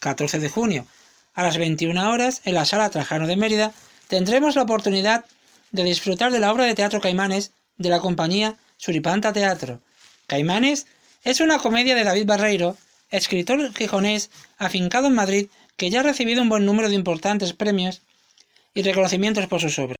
14 0.00 0.40
de 0.40 0.48
junio, 0.48 0.86
a 1.34 1.42
las 1.42 1.56
21 1.56 2.10
horas, 2.10 2.42
en 2.44 2.54
la 2.54 2.64
Sala 2.64 2.90
Trajano 2.90 3.26
de 3.26 3.36
Mérida, 3.36 3.72
tendremos 4.08 4.56
la 4.56 4.62
oportunidad 4.62 5.24
de 5.70 5.84
disfrutar 5.84 6.32
de 6.32 6.40
la 6.40 6.52
obra 6.52 6.64
de 6.64 6.74
teatro 6.74 7.00
Caimanes 7.00 7.52
de 7.76 7.88
la 7.88 8.00
compañía 8.00 8.56
Suripanta 8.76 9.32
Teatro. 9.32 9.80
Caimanes 10.26 10.86
es 11.22 11.40
una 11.40 11.58
comedia 11.58 11.94
de 11.94 12.04
David 12.04 12.26
Barreiro, 12.26 12.76
escritor 13.10 13.72
gijonés 13.74 14.30
afincado 14.58 15.06
en 15.06 15.14
Madrid 15.14 15.48
que 15.76 15.90
ya 15.90 16.00
ha 16.00 16.02
recibido 16.02 16.42
un 16.42 16.48
buen 16.48 16.66
número 16.66 16.88
de 16.88 16.94
importantes 16.94 17.52
premios 17.52 18.02
y 18.74 18.82
reconocimientos 18.82 19.46
por 19.46 19.60
sus 19.60 19.78
obras. 19.78 19.96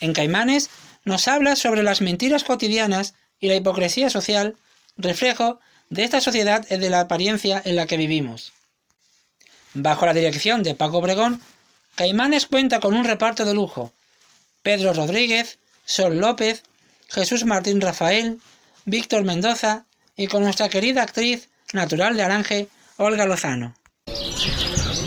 En 0.00 0.12
Caimanes 0.12 0.70
nos 1.04 1.28
habla 1.28 1.56
sobre 1.56 1.82
las 1.82 2.00
mentiras 2.00 2.44
cotidianas 2.44 3.14
y 3.40 3.48
la 3.48 3.56
hipocresía 3.56 4.10
social, 4.10 4.56
reflejo 4.96 5.60
de 5.90 6.04
esta 6.04 6.20
sociedad 6.20 6.66
y 6.70 6.76
de 6.76 6.90
la 6.90 7.00
apariencia 7.00 7.60
en 7.64 7.76
la 7.76 7.86
que 7.86 7.96
vivimos. 7.96 8.52
Bajo 9.78 10.06
la 10.06 10.14
dirección 10.14 10.62
de 10.62 10.74
Paco 10.74 10.98
Obregón, 10.98 11.38
Caimanes 11.96 12.46
cuenta 12.46 12.80
con 12.80 12.94
un 12.94 13.04
reparto 13.04 13.44
de 13.44 13.52
lujo. 13.52 13.92
Pedro 14.62 14.94
Rodríguez, 14.94 15.58
Sol 15.84 16.18
López, 16.18 16.62
Jesús 17.08 17.44
Martín 17.44 17.82
Rafael, 17.82 18.38
Víctor 18.86 19.24
Mendoza 19.24 19.84
y 20.16 20.28
con 20.28 20.42
nuestra 20.42 20.70
querida 20.70 21.02
actriz 21.02 21.50
natural 21.74 22.16
de 22.16 22.22
Aranje, 22.22 22.68
Olga 22.96 23.26
Lozano. 23.26 23.74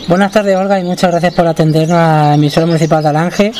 Buenas 0.06 0.30
tardes, 0.30 0.56
Olga, 0.56 0.78
y 0.78 0.84
muchas 0.84 1.10
gracias 1.10 1.34
por 1.34 1.48
atendernos 1.48 1.98
a 1.98 2.28
la 2.28 2.34
emisora 2.34 2.66
municipal 2.66 3.02
de 3.02 3.08
Alange. 3.08 3.52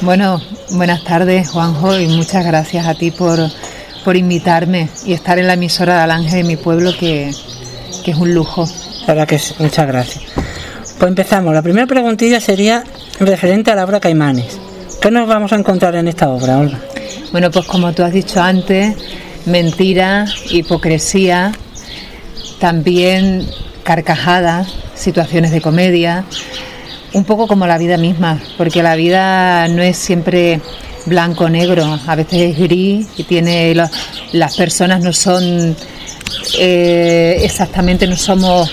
Bueno, 0.00 0.42
buenas 0.70 1.04
tardes, 1.04 1.50
Juanjo, 1.50 1.96
y 1.96 2.08
muchas 2.08 2.44
gracias 2.44 2.84
a 2.84 2.94
ti 2.94 3.12
por, 3.12 3.38
por 4.04 4.16
invitarme 4.16 4.88
y 5.04 5.12
estar 5.12 5.38
en 5.38 5.46
la 5.46 5.54
emisora 5.54 5.98
de 5.98 6.00
Alange 6.00 6.36
de 6.36 6.44
mi 6.44 6.56
pueblo, 6.56 6.90
que, 6.98 7.30
que 8.04 8.10
es 8.10 8.16
un 8.16 8.34
lujo. 8.34 8.68
La 9.06 9.14
verdad 9.14 9.28
que 9.28 9.40
muchas 9.60 9.86
gracias. 9.86 10.27
Pues 10.98 11.08
empezamos. 11.10 11.54
La 11.54 11.62
primera 11.62 11.86
preguntilla 11.86 12.40
sería 12.40 12.82
referente 13.20 13.70
a 13.70 13.76
la 13.76 13.84
obra 13.84 14.00
Caimanes. 14.00 14.58
¿Qué 15.00 15.12
nos 15.12 15.28
vamos 15.28 15.52
a 15.52 15.56
encontrar 15.56 15.94
en 15.94 16.08
esta 16.08 16.28
obra, 16.28 16.58
Olga? 16.58 16.80
Bueno, 17.30 17.52
pues 17.52 17.66
como 17.66 17.92
tú 17.92 18.02
has 18.02 18.12
dicho 18.12 18.42
antes, 18.42 18.96
mentira, 19.46 20.26
hipocresía, 20.50 21.52
también 22.58 23.46
carcajadas, 23.84 24.74
situaciones 24.96 25.52
de 25.52 25.60
comedia, 25.60 26.24
un 27.12 27.24
poco 27.24 27.46
como 27.46 27.68
la 27.68 27.78
vida 27.78 27.96
misma, 27.96 28.40
porque 28.56 28.82
la 28.82 28.96
vida 28.96 29.68
no 29.68 29.82
es 29.82 29.96
siempre 29.96 30.60
blanco 31.06 31.48
negro, 31.48 31.98
a 32.06 32.14
veces 32.16 32.50
es 32.50 32.58
gris 32.58 33.06
y 33.16 33.22
tiene 33.22 33.72
las 34.32 34.56
personas 34.56 35.00
no 35.00 35.12
son 35.12 35.76
eh, 36.58 37.38
exactamente 37.42 38.06
no 38.06 38.16
somos 38.16 38.70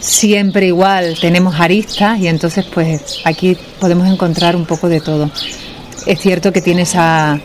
siempre 0.00 0.66
igual, 0.66 1.16
tenemos 1.20 1.58
aristas 1.60 2.18
y 2.18 2.28
entonces 2.28 2.64
pues 2.72 3.20
aquí 3.24 3.56
podemos 3.78 4.08
encontrar 4.08 4.56
un 4.56 4.64
poco 4.64 4.88
de 4.88 5.00
todo. 5.00 5.30
Es 6.06 6.20
cierto 6.20 6.52
que 6.52 6.62
tiene 6.62 6.82
esa, 6.82 7.38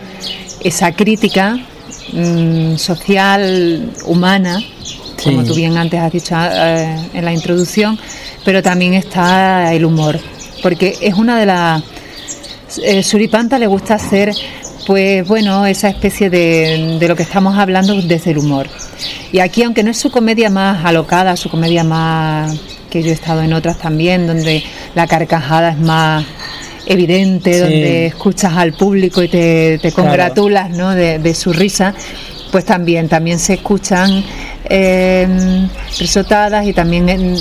esa 0.61 0.91
crítica 0.93 1.59
mm, 2.13 2.77
social, 2.77 3.91
humana, 4.05 4.63
como 5.23 5.43
tú 5.43 5.53
bien 5.53 5.77
antes 5.77 5.99
has 5.99 6.11
dicho 6.11 6.35
eh, 6.35 6.97
en 7.13 7.25
la 7.25 7.33
introducción, 7.33 7.99
pero 8.43 8.61
también 8.61 8.93
está 8.93 9.73
el 9.73 9.85
humor, 9.85 10.19
porque 10.61 10.97
es 11.01 11.13
una 11.15 11.39
de 11.39 11.45
las... 11.45 11.83
Eh, 12.83 13.03
Suripanta 13.03 13.57
le 13.59 13.67
gusta 13.67 13.95
hacer 13.95 14.33
pues 14.85 15.27
bueno, 15.27 15.65
esa 15.65 15.89
especie 15.89 16.29
de, 16.29 16.97
de, 16.99 17.07
lo 17.07 17.15
que 17.15 17.23
estamos 17.23 17.57
hablando 17.57 17.99
desde 18.01 18.31
el 18.31 18.37
humor. 18.37 18.67
Y 19.31 19.39
aquí, 19.39 19.63
aunque 19.63 19.83
no 19.83 19.91
es 19.91 19.97
su 19.97 20.11
comedia 20.11 20.49
más 20.49 20.85
alocada, 20.85 21.35
su 21.35 21.49
comedia 21.49 21.83
más 21.83 22.57
que 22.89 23.03
yo 23.03 23.09
he 23.09 23.13
estado 23.13 23.41
en 23.41 23.53
otras 23.53 23.77
también, 23.77 24.27
donde 24.27 24.63
la 24.93 25.07
carcajada 25.07 25.71
es 25.71 25.79
más 25.79 26.25
evidente, 26.85 27.59
donde 27.59 28.05
escuchas 28.07 28.53
al 28.53 28.73
público 28.73 29.21
y 29.23 29.27
te, 29.27 29.91
congratulas 29.93 30.69
¿no? 30.69 30.91
de, 30.91 31.33
su 31.33 31.51
risa, 31.51 31.93
pues 32.51 32.63
también, 32.63 33.09
también 33.09 33.39
se 33.39 33.55
escuchan 33.55 34.23
eh, 34.65 35.67
risotadas 35.99 36.65
y 36.67 36.73
también, 36.73 37.35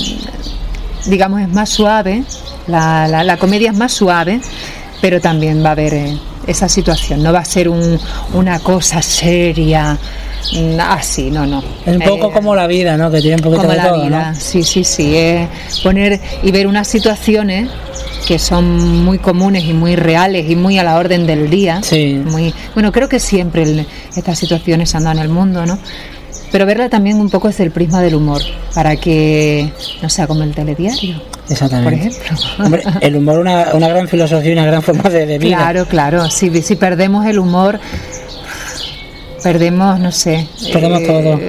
digamos, 1.07 1.41
es 1.41 1.49
más 1.49 1.69
suave, 1.69 2.25
la, 2.67 3.07
la, 3.07 3.37
comedia 3.37 3.71
es 3.71 3.77
más 3.77 3.93
suave, 3.93 4.41
pero 5.01 5.21
también 5.21 5.63
va 5.63 5.69
a 5.69 5.73
haber... 5.73 5.95
Eh, 5.95 6.19
esa 6.47 6.69
situación, 6.69 7.23
no 7.23 7.33
va 7.33 7.41
a 7.41 7.45
ser 7.45 7.69
un, 7.69 7.99
una 8.33 8.59
cosa 8.61 9.01
seria 9.03 9.99
así, 10.81 11.31
no, 11.31 11.47
no. 11.47 11.63
Es 11.85 11.97
un 11.97 12.03
poco 12.03 12.29
eh, 12.29 12.33
como 12.33 12.55
la 12.55 12.67
vida, 12.67 12.97
¿no? 12.97 13.11
Que 13.11 13.21
tiene 13.21 13.37
un 13.37 13.43
poquito 13.43 13.63
como 13.63 13.75
la 13.75 13.93
vida, 13.93 14.35
sí, 14.35 14.63
sí, 14.63 14.85
sí, 14.85 15.17
es 15.17 15.49
poner 15.83 16.21
y 16.43 16.51
ver 16.51 16.67
unas 16.67 16.89
situaciones 16.89 17.69
que 18.27 18.39
son 18.39 19.05
muy 19.05 19.19
comunes 19.19 19.65
y 19.65 19.73
muy 19.75 19.97
reales 19.97 20.49
y 20.49 20.57
muy 20.57 20.79
a 20.79 20.85
la 20.85 20.97
orden 20.97 21.27
del 21.27 21.51
día. 21.51 21.81
Sí. 21.83 22.15
Muy, 22.25 22.55
bueno, 22.75 22.91
creo 22.93 23.09
que 23.09 23.21
siempre 23.21 23.87
estas 24.17 24.39
situaciones 24.39 24.95
andan 24.95 25.19
en 25.19 25.25
el 25.25 25.29
mundo, 25.29 25.67
¿no? 25.67 25.79
Pero 26.51 26.67
verla 26.67 26.89
también 26.89 27.21
un 27.21 27.31
poco 27.31 27.49
desde 27.49 27.65
el 27.65 27.73
prisma 27.73 28.01
del 28.01 28.15
humor, 28.15 28.41
para 28.75 28.97
que 28.97 29.73
no 30.01 30.09
sea 30.09 30.27
como 30.27 30.45
el 30.45 30.55
telediario. 30.55 31.21
Exactamente. 31.49 32.13
Por 32.57 32.75
ejemplo. 32.79 32.93
el 33.01 33.17
humor 33.17 33.39
una, 33.41 33.75
una 33.75 33.89
gran 33.89 34.09
filosofía 34.09 34.51
y 34.51 34.53
una 34.53 34.65
gran 34.65 34.83
forma 34.83 35.11
de, 35.11 35.39
vida. 35.39 35.57
Claro, 35.57 35.87
claro. 35.87 36.31
Si, 36.31 36.63
si 36.63 36.77
perdemos 36.77 37.27
el 37.27 37.39
humor, 37.39 37.81
perdemos, 39.45 40.01
no 40.01 40.11
sé. 40.11 40.49
Perdemos 40.73 41.03
eh, 41.03 41.07
todo. 41.07 41.41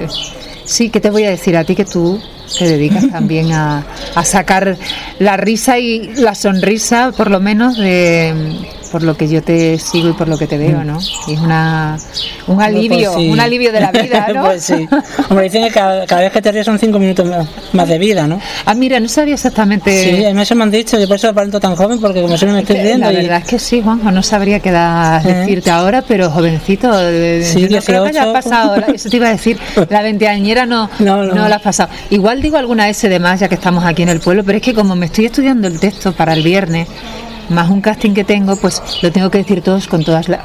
Sí, 0.66 0.90
¿qué 0.90 1.00
te 1.00 1.10
voy 1.10 1.24
a 1.24 1.30
decir 1.30 1.56
a 1.56 1.64
ti 1.64 1.76
que 1.76 1.86
tú 1.86 2.22
te 2.60 2.68
dedicas 2.68 3.10
también 3.12 3.52
a, 3.54 3.86
a 4.14 4.26
sacar 4.26 4.78
la 5.18 5.38
risa 5.38 5.80
y 5.80 6.14
la 6.16 6.36
sonrisa, 6.36 7.14
por 7.16 7.32
lo 7.32 7.40
menos, 7.40 7.78
de 7.78 8.34
por 8.96 9.04
lo 9.04 9.18
que 9.18 9.28
yo 9.28 9.44
te 9.44 9.78
sigo 9.78 10.12
y 10.12 10.14
por 10.14 10.30
lo 10.30 10.38
que 10.38 10.48
te 10.48 10.58
veo, 10.58 10.82
¿no? 10.86 10.98
Y 11.28 11.34
es 11.34 11.40
una, 11.42 11.98
un 12.48 12.56
pues 12.56 12.66
alivio, 12.66 13.12
un 13.18 13.42
alivio 13.42 13.74
de 13.74 13.82
la 13.82 13.92
vida, 14.04 14.26
¿no? 14.34 14.46
pues 14.46 14.64
sí. 14.64 14.88
Hombre, 15.28 15.50
dicen 15.50 15.66
que 15.66 15.72
cada, 15.72 16.06
vez 16.06 16.32
que 16.32 16.42
te 16.42 16.50
ríes 16.50 16.66
son 16.66 16.80
cinco 16.80 16.98
minutos 16.98 17.30
más, 17.74 17.90
de 17.90 18.00
vida, 18.00 18.26
¿no? 18.26 18.40
Ah, 18.66 18.74
mira, 18.74 18.98
no 19.02 19.10
sabía 19.10 19.34
exactamente. 19.34 20.02
Sí, 20.02 20.24
a 20.24 20.34
mí 20.34 20.42
eso 20.42 20.56
me 20.56 20.64
han 20.64 20.72
dicho, 20.72 20.98
yo 20.98 21.10
por 21.10 21.18
eso 21.18 21.28
aparento 21.28 21.60
tan 21.60 21.76
joven, 21.76 22.00
porque 22.00 22.22
como 22.22 22.38
siempre 22.38 22.54
me 22.54 22.62
estoy 22.62 22.78
riendo. 22.78 23.12
La 23.12 23.20
verdad 23.20 23.40
es 23.40 23.50
que 23.50 23.60
sí, 23.60 23.82
Juanjo, 23.82 24.12
no 24.12 24.24
sabría 24.24 24.62
qué 24.62 24.70
edad 24.70 25.28
¿Eh? 25.28 25.34
decirte 25.34 25.72
ahora, 25.72 26.02
pero 26.02 26.32
jovencito, 26.32 26.88
sí, 27.44 27.64
no 27.64 27.68
18, 27.68 27.86
creo 27.86 28.06
que 28.06 28.18
has 28.18 28.28
pasado, 28.28 28.78
eso 28.78 29.10
te 29.10 29.18
iba 29.18 29.28
a 29.28 29.32
decir, 29.32 29.60
la 29.90 30.04
veinteañera 30.04 30.66
no, 30.66 30.90
no, 31.00 31.26
no. 31.26 31.50
la 31.50 31.58
has 31.58 31.62
pasado. 31.62 31.90
Igual 32.12 32.42
digo 32.42 32.56
alguna 32.56 32.88
S 32.88 33.10
de 33.10 33.20
más, 33.20 33.42
ya 33.42 33.50
que 33.50 33.56
estamos 33.56 33.84
aquí 33.84 34.04
en 34.04 34.10
el 34.10 34.22
pueblo, 34.22 34.46
pero 34.46 34.60
es 34.60 34.64
que 34.64 34.74
como 34.74 34.96
me 34.96 35.08
estoy 35.08 35.26
estudiando 35.26 35.68
el 35.68 35.82
texto 35.82 36.14
para 36.14 36.32
el 36.32 36.44
viernes, 36.44 36.88
más 37.50 37.70
un 37.70 37.82
casting 37.82 38.14
que 38.14 38.24
tengo, 38.24 38.56
pues 38.56 38.82
lo 39.02 39.12
tengo 39.12 39.30
que 39.30 39.40
decir 39.40 39.62
todos 39.62 39.88
con 39.88 40.04
todas 40.04 40.30
las... 40.30 40.42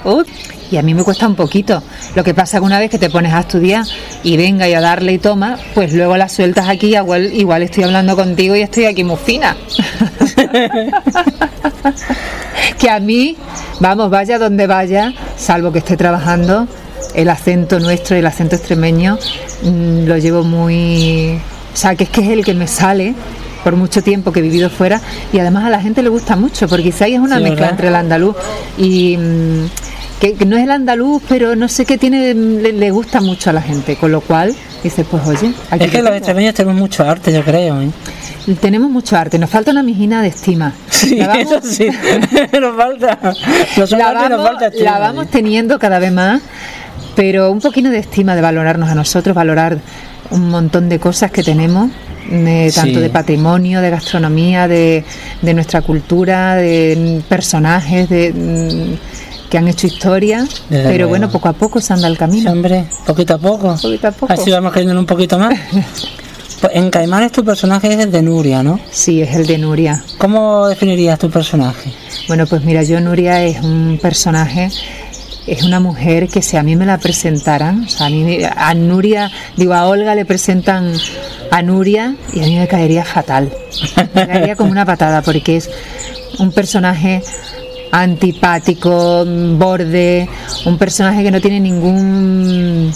y 0.70 0.76
a 0.76 0.82
mí 0.82 0.94
me 0.94 1.02
cuesta 1.02 1.26
un 1.26 1.34
poquito. 1.34 1.82
Lo 2.14 2.24
que 2.24 2.34
pasa 2.34 2.58
que 2.58 2.64
una 2.64 2.78
vez 2.78 2.90
que 2.90 2.98
te 2.98 3.10
pones 3.10 3.32
a 3.32 3.40
estudiar 3.40 3.84
y 4.22 4.36
venga 4.36 4.68
y 4.68 4.74
a 4.74 4.80
darle 4.80 5.12
y 5.12 5.18
toma, 5.18 5.58
pues 5.74 5.92
luego 5.92 6.16
las 6.16 6.32
sueltas 6.32 6.68
aquí, 6.68 6.96
igual, 6.96 7.32
igual 7.32 7.62
estoy 7.62 7.84
hablando 7.84 8.16
contigo 8.16 8.56
y 8.56 8.62
estoy 8.62 8.86
aquí 8.86 9.04
muy 9.04 9.16
fina. 9.16 9.56
que 12.78 12.90
a 12.90 13.00
mí, 13.00 13.36
vamos, 13.80 14.10
vaya 14.10 14.38
donde 14.38 14.66
vaya, 14.66 15.12
salvo 15.36 15.72
que 15.72 15.78
esté 15.78 15.96
trabajando, 15.96 16.66
el 17.14 17.28
acento 17.28 17.80
nuestro, 17.80 18.16
el 18.16 18.26
acento 18.26 18.56
extremeño, 18.56 19.18
mm, 19.62 20.06
lo 20.06 20.18
llevo 20.18 20.42
muy... 20.42 21.40
O 21.72 21.76
sea, 21.76 21.94
que 21.94 22.04
es 22.04 22.10
que 22.10 22.22
es 22.22 22.28
el 22.28 22.44
que 22.44 22.52
me 22.52 22.66
sale 22.66 23.14
por 23.62 23.76
mucho 23.76 24.02
tiempo 24.02 24.32
que 24.32 24.40
he 24.40 24.42
vivido 24.42 24.70
fuera 24.70 25.00
y 25.32 25.38
además 25.38 25.64
a 25.64 25.70
la 25.70 25.80
gente 25.80 26.02
le 26.02 26.08
gusta 26.08 26.36
mucho 26.36 26.68
porque 26.68 26.84
quizá 26.84 27.06
es 27.06 27.18
una 27.18 27.38
mezcla 27.40 27.68
entre 27.68 27.88
el 27.88 27.94
andaluz 27.94 28.36
y 28.78 29.16
mm, 29.16 29.66
que, 30.20 30.44
no 30.46 30.56
es 30.56 30.64
el 30.64 30.70
andaluz 30.70 31.22
pero 31.28 31.56
no 31.56 31.68
sé 31.68 31.84
qué 31.84 31.98
tiene 31.98 32.34
le, 32.34 32.90
gusta 32.90 33.20
mucho 33.20 33.50
a 33.50 33.52
la 33.52 33.62
gente 33.62 33.96
con 33.96 34.12
lo 34.12 34.20
cual 34.20 34.54
dice 34.82 35.04
pues 35.04 35.26
oye 35.26 35.52
aquí 35.70 35.84
es 35.84 35.90
que 35.90 36.02
los 36.02 36.12
extremeños 36.12 36.54
tenemos 36.54 36.78
mucho 36.78 37.04
arte 37.04 37.32
yo 37.32 37.42
creo 37.42 37.80
¿eh? 37.80 37.90
tenemos 38.60 38.90
mucho 38.90 39.16
arte 39.16 39.38
nos 39.38 39.50
falta 39.50 39.70
una 39.70 39.82
mijina 39.82 40.22
de 40.22 40.28
estima. 40.28 40.72
Sí, 40.88 41.18
eso 41.18 41.60
sí 41.62 41.88
nos 42.60 42.76
falta. 42.76 43.18
La 43.96 44.12
vamos, 44.12 44.60
la 44.74 44.98
vamos 44.98 45.30
teniendo 45.30 45.78
cada 45.78 45.98
vez 45.98 46.12
más 46.12 46.42
pero 47.14 47.50
un 47.50 47.60
poquito 47.60 47.90
de 47.90 47.98
estima 47.98 48.34
de 48.34 48.40
valorarnos 48.40 48.88
a 48.88 48.94
nosotros 48.94 49.34
valorar 49.34 49.78
un 50.30 50.48
montón 50.48 50.88
de 50.88 50.98
cosas 50.98 51.30
que 51.30 51.42
tenemos 51.42 51.90
tanto 52.74 53.00
de 53.00 53.10
patrimonio, 53.10 53.80
de 53.80 53.90
gastronomía, 53.90 54.68
de, 54.68 55.04
de, 55.42 55.54
nuestra 55.54 55.82
cultura, 55.82 56.56
de 56.56 57.22
personajes, 57.28 58.08
de 58.08 58.32
mm, 58.32 59.48
que 59.50 59.58
han 59.58 59.68
hecho 59.68 59.86
historia, 59.86 60.46
pero 60.68 61.08
bueno, 61.08 61.30
poco 61.30 61.48
a 61.48 61.52
poco 61.52 61.80
se 61.80 61.92
anda 61.92 62.06
el 62.06 62.16
camino. 62.16 62.52
hombre, 62.52 62.84
poquito 63.06 63.34
a 63.34 63.38
poco. 63.38 63.76
Poquito 63.80 64.08
a 64.08 64.12
poco. 64.12 64.32
Así 64.32 64.50
vamos 64.50 64.72
cayendo 64.72 64.98
un 64.98 65.06
poquito 65.06 65.38
más. 65.38 65.58
Pues 66.60 66.76
en 66.76 66.90
Caimanes 66.90 67.32
tu 67.32 67.42
personaje 67.42 67.90
es 67.90 68.00
el 68.00 68.12
de 68.12 68.20
Nuria, 68.20 68.62
¿no? 68.62 68.78
Sí, 68.90 69.22
es 69.22 69.34
el 69.34 69.46
de 69.46 69.56
Nuria. 69.56 70.04
¿Cómo 70.18 70.68
definirías 70.68 71.18
tu 71.18 71.30
personaje? 71.30 71.90
Bueno, 72.28 72.46
pues 72.46 72.62
mira, 72.64 72.82
yo 72.82 73.00
Nuria 73.00 73.42
es 73.42 73.62
un 73.62 73.98
personaje 74.00 74.70
es 75.46 75.62
una 75.62 75.80
mujer 75.80 76.28
que 76.28 76.42
si 76.42 76.56
a 76.56 76.62
mí 76.62 76.76
me 76.76 76.86
la 76.86 76.98
presentaran, 76.98 77.84
o 77.84 77.88
sea, 77.88 78.06
a, 78.06 78.10
mí, 78.10 78.38
a 78.44 78.74
Nuria, 78.74 79.30
digo, 79.56 79.74
a 79.74 79.86
Olga 79.86 80.14
le 80.14 80.24
presentan 80.24 80.92
a 81.50 81.62
Nuria 81.62 82.16
y 82.32 82.40
a 82.40 82.44
mí 82.44 82.58
me 82.58 82.68
caería 82.68 83.04
fatal. 83.04 83.52
Me 84.14 84.26
caería 84.26 84.56
como 84.56 84.70
una 84.70 84.84
patada 84.84 85.22
porque 85.22 85.56
es 85.56 85.70
un 86.38 86.52
personaje 86.52 87.22
antipático, 87.92 89.24
borde, 89.26 90.28
un 90.64 90.78
personaje 90.78 91.22
que 91.22 91.30
no 91.30 91.40
tiene 91.40 91.60
ningún 91.60 92.92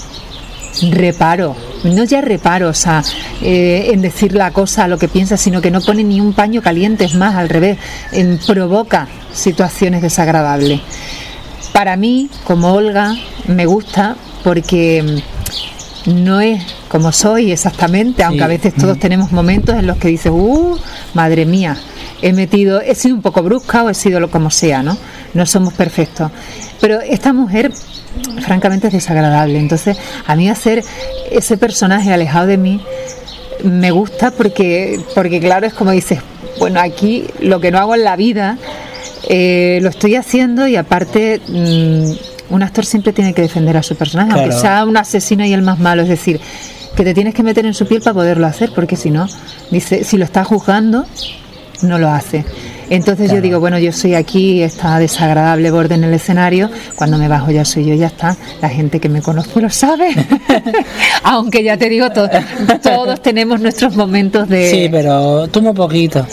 reparo, 0.90 1.54
no 1.84 2.04
ya 2.04 2.20
reparo, 2.20 2.68
o 2.68 2.74
sea, 2.74 3.02
eh, 3.42 3.90
en 3.92 4.02
decir 4.02 4.34
la 4.34 4.50
cosa, 4.52 4.88
lo 4.88 4.98
que 4.98 5.08
piensa, 5.08 5.36
sino 5.36 5.60
que 5.60 5.70
no 5.70 5.80
pone 5.80 6.02
ni 6.04 6.20
un 6.20 6.32
paño 6.32 6.62
caliente, 6.62 7.04
es 7.04 7.14
más, 7.14 7.34
al 7.36 7.48
revés, 7.48 7.78
provoca 8.46 9.08
situaciones 9.32 10.02
desagradables. 10.02 10.80
Para 11.72 11.96
mí, 11.96 12.28
como 12.44 12.72
Olga, 12.72 13.16
me 13.46 13.66
gusta 13.66 14.16
porque 14.42 15.22
no 16.06 16.40
es 16.40 16.62
como 16.88 17.12
soy 17.12 17.52
exactamente, 17.52 18.22
aunque 18.22 18.44
a 18.44 18.48
veces 18.48 18.74
todos 18.74 18.98
tenemos 18.98 19.32
momentos 19.32 19.76
en 19.76 19.86
los 19.86 19.96
que 19.96 20.08
dices, 20.08 20.32
uh, 20.34 20.78
madre 21.14 21.46
mía, 21.46 21.76
he 22.22 22.32
metido, 22.32 22.80
he 22.80 22.94
sido 22.94 23.14
un 23.14 23.22
poco 23.22 23.42
brusca 23.42 23.84
o 23.84 23.90
he 23.90 23.94
sido 23.94 24.20
lo 24.20 24.30
como 24.30 24.50
sea, 24.50 24.82
¿no? 24.82 24.96
No 25.32 25.46
somos 25.46 25.74
perfectos. 25.74 26.30
Pero 26.80 27.00
esta 27.00 27.32
mujer, 27.32 27.72
francamente, 28.42 28.88
es 28.88 28.92
desagradable. 28.92 29.58
Entonces, 29.58 29.96
a 30.26 30.36
mí 30.36 30.48
hacer 30.48 30.84
ese 31.30 31.56
personaje 31.56 32.12
alejado 32.12 32.46
de 32.46 32.58
mí 32.58 32.80
me 33.62 33.90
gusta 33.90 34.30
porque, 34.30 35.00
porque 35.14 35.40
claro, 35.40 35.66
es 35.66 35.74
como 35.74 35.90
dices, 35.90 36.20
bueno, 36.58 36.80
aquí 36.80 37.26
lo 37.40 37.60
que 37.60 37.70
no 37.70 37.78
hago 37.78 37.94
en 37.94 38.04
la 38.04 38.16
vida 38.16 38.58
eh, 39.28 39.78
lo 39.82 39.88
estoy 39.88 40.16
haciendo 40.16 40.68
y 40.68 40.76
aparte 40.76 41.40
mm, 41.48 42.12
un 42.50 42.62
actor 42.62 42.84
siempre 42.84 43.12
tiene 43.12 43.34
que 43.34 43.42
defender 43.42 43.76
a 43.76 43.82
su 43.82 43.96
personaje, 43.96 44.32
aunque 44.32 44.52
sea 44.52 44.84
un 44.84 44.96
asesino 44.96 45.44
y 45.44 45.52
el 45.52 45.62
más 45.62 45.78
malo, 45.78 46.02
es 46.02 46.08
decir, 46.08 46.40
que 46.96 47.04
te 47.04 47.14
tienes 47.14 47.34
que 47.34 47.42
meter 47.42 47.66
en 47.66 47.74
su 47.74 47.86
piel 47.86 48.00
para 48.00 48.14
poderlo 48.14 48.46
hacer, 48.46 48.72
porque 48.74 48.96
si 48.96 49.10
no, 49.10 49.28
dice, 49.70 50.04
si 50.04 50.16
lo 50.16 50.24
está 50.24 50.44
juzgando, 50.44 51.06
no 51.82 51.98
lo 51.98 52.08
hace. 52.10 52.44
Entonces 52.90 53.30
yo 53.30 53.40
digo, 53.40 53.60
bueno, 53.60 53.78
yo 53.78 53.92
soy 53.92 54.14
aquí, 54.14 54.62
está 54.62 54.98
desagradable 54.98 55.70
borde 55.70 55.94
en 55.94 56.04
el 56.04 56.14
escenario, 56.14 56.70
cuando 56.96 57.18
me 57.18 57.28
bajo 57.28 57.50
ya 57.50 57.64
soy 57.64 57.84
yo, 57.84 57.94
ya 57.94 58.06
está, 58.06 58.36
la 58.60 58.68
gente 58.68 59.00
que 59.00 59.08
me 59.08 59.22
conoce 59.22 59.60
lo 59.60 59.70
sabe, 59.70 60.08
aunque 61.22 61.62
ya 61.62 61.76
te 61.76 61.88
digo, 61.88 62.08
todos 62.10 63.22
tenemos 63.22 63.60
nuestros 63.60 63.96
momentos 63.96 64.48
de... 64.48 64.70
Sí, 64.70 64.88
pero 64.90 65.48
tú 65.48 65.60
un 65.60 65.74
poquito. 65.74 66.26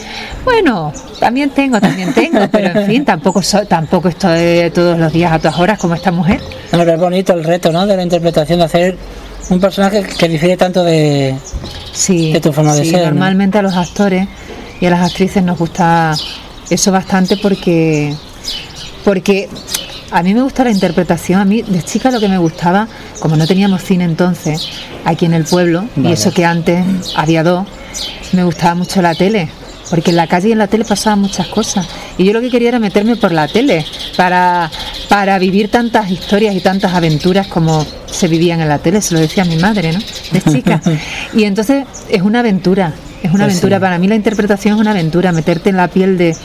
Bueno, 0.43 0.91
también 1.19 1.51
tengo, 1.51 1.79
también 1.79 2.13
tengo, 2.13 2.39
pero 2.51 2.79
en 2.79 2.85
fin, 2.85 3.05
tampoco, 3.05 3.41
tampoco 3.67 4.09
estoy 4.09 4.69
todos 4.71 4.97
los 4.97 5.11
días 5.13 5.31
a 5.31 5.39
todas 5.39 5.57
horas 5.59 5.79
como 5.79 5.95
esta 5.95 6.11
mujer. 6.11 6.41
Pero 6.69 6.93
es 6.93 6.99
bonito 6.99 7.33
el 7.33 7.43
reto, 7.43 7.71
¿no? 7.71 7.85
De 7.85 7.95
la 7.95 8.03
interpretación, 8.03 8.59
de 8.59 8.65
hacer 8.65 8.97
un 9.49 9.59
personaje 9.59 10.03
que 10.03 10.27
difiere 10.27 10.57
tanto 10.57 10.83
de, 10.83 11.35
sí, 11.91 12.31
de 12.33 12.39
tu 12.39 12.51
forma 12.51 12.73
de 12.73 12.85
ser. 12.85 13.05
Normalmente 13.05 13.57
a 13.57 13.61
los 13.61 13.75
actores 13.75 14.27
y 14.79 14.85
a 14.85 14.89
las 14.89 15.11
actrices 15.11 15.43
nos 15.43 15.57
gusta 15.57 16.15
eso 16.71 16.91
bastante 16.91 17.37
porque 17.37 18.15
porque 19.03 19.49
a 20.11 20.23
mí 20.23 20.33
me 20.33 20.41
gusta 20.41 20.63
la 20.63 20.71
interpretación, 20.71 21.39
a 21.39 21.45
mí 21.45 21.61
de 21.61 21.81
chica 21.83 22.11
lo 22.11 22.19
que 22.19 22.27
me 22.27 22.37
gustaba, 22.37 22.87
como 23.19 23.35
no 23.37 23.47
teníamos 23.47 23.81
cine 23.81 24.03
entonces, 24.03 24.67
aquí 25.05 25.25
en 25.25 25.33
el 25.33 25.45
pueblo, 25.45 25.85
y 25.95 26.11
eso 26.11 26.31
que 26.31 26.45
antes 26.45 26.85
había 27.15 27.43
dos, 27.43 27.65
me 28.33 28.43
gustaba 28.43 28.75
mucho 28.75 29.01
la 29.01 29.15
tele, 29.15 29.49
porque 29.89 30.11
en 30.11 30.17
la 30.17 30.27
calle 30.27 30.49
y 30.49 30.51
en 30.51 30.57
la 30.57 30.67
tele 30.67 30.85
pasaban 30.85 31.19
muchas 31.19 31.47
cosas. 31.47 31.87
Y 32.17 32.25
yo 32.25 32.33
lo 32.33 32.41
que 32.41 32.49
quería 32.49 32.69
era 32.69 32.79
meterme 32.79 33.15
por 33.15 33.31
la 33.31 33.47
tele, 33.47 33.85
para, 34.17 34.69
para 35.07 35.39
vivir 35.39 35.71
tantas 35.71 36.11
historias 36.11 36.55
y 36.55 36.59
tantas 36.59 36.93
aventuras 36.93 37.47
como 37.47 37.85
se 38.05 38.27
vivían 38.27 38.59
en 38.61 38.67
la 38.67 38.79
tele, 38.79 39.01
se 39.01 39.13
lo 39.13 39.19
decía 39.19 39.45
mi 39.45 39.57
madre, 39.57 39.93
¿no? 39.93 39.99
De 40.31 40.41
chica. 40.41 40.81
Y 41.33 41.45
entonces 41.45 41.85
es 42.09 42.21
una 42.21 42.39
aventura, 42.39 42.93
es 43.23 43.29
una 43.31 43.45
pues 43.45 43.53
aventura, 43.53 43.79
para 43.79 43.97
mí 43.97 44.07
la 44.07 44.15
interpretación 44.15 44.75
es 44.75 44.81
una 44.81 44.91
aventura, 44.91 45.31
meterte 45.31 45.69
en 45.69 45.77
la 45.77 45.87
piel 45.87 46.17
de, 46.17 46.35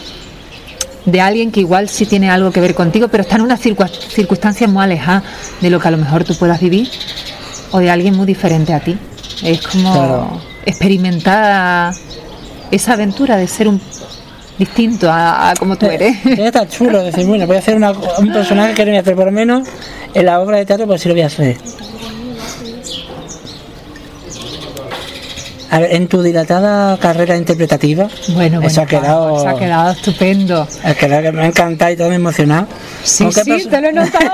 de 1.06 1.20
alguien 1.20 1.50
que 1.50 1.60
igual 1.60 1.88
sí 1.88 2.06
tiene 2.06 2.30
algo 2.30 2.50
que 2.50 2.60
ver 2.60 2.74
contigo, 2.74 3.08
pero 3.08 3.22
está 3.22 3.36
en 3.36 3.42
una 3.42 3.56
circunstancia 3.56 4.68
muy 4.68 4.82
alejada 4.82 5.22
de 5.60 5.70
lo 5.70 5.80
que 5.80 5.88
a 5.88 5.90
lo 5.90 5.96
mejor 5.96 6.24
tú 6.24 6.34
puedas 6.34 6.60
vivir, 6.60 6.90
o 7.70 7.78
de 7.78 7.90
alguien 7.90 8.16
muy 8.16 8.26
diferente 8.26 8.74
a 8.74 8.80
ti. 8.80 8.98
Es 9.42 9.66
como 9.66 10.40
experimentar 10.64 11.94
esa 12.70 12.92
aventura 12.94 13.36
de 13.36 13.46
ser 13.46 13.68
un 13.68 13.80
distinto 14.58 15.08
a, 15.10 15.54
como 15.58 15.76
tú 15.76 15.86
eres. 15.86 16.24
Está 16.26 16.68
chulo 16.68 17.02
decir, 17.02 17.26
bueno, 17.26 17.46
voy 17.46 17.56
a 17.56 17.58
hacer 17.60 17.76
un 17.76 18.32
personaje 18.32 18.74
que 18.74 18.84
no 18.84 18.90
voy 18.90 18.98
a 18.98 19.00
hacer 19.00 19.14
por 19.14 19.26
lo 19.26 19.32
menos 19.32 19.68
en 20.14 20.26
la 20.26 20.40
obra 20.40 20.58
de 20.58 20.66
teatro, 20.66 20.86
pues 20.86 21.02
sí 21.02 21.08
lo 21.08 21.14
voy 21.14 21.22
a 21.22 21.26
hacer. 21.26 21.56
En 25.70 26.08
tu 26.08 26.22
dilatada 26.22 26.96
carrera 26.98 27.36
interpretativa, 27.36 28.08
bueno, 28.34 28.62
eso 28.62 28.82
ha 28.82 28.86
quedado, 28.86 29.46
ha 29.46 29.58
quedado 29.58 29.90
estupendo. 29.92 30.68
que 30.98 31.32
me 31.32 31.42
ha 31.42 31.46
encantado 31.46 31.92
y 31.92 31.96
todo 31.96 32.08
me 32.08 32.14
ha 32.14 32.16
emocionado. 32.16 32.66
Sí, 33.02 33.26
sí, 33.32 33.66
te 33.68 33.80
lo 33.80 33.88
he 33.88 33.92
notado. 33.92 34.30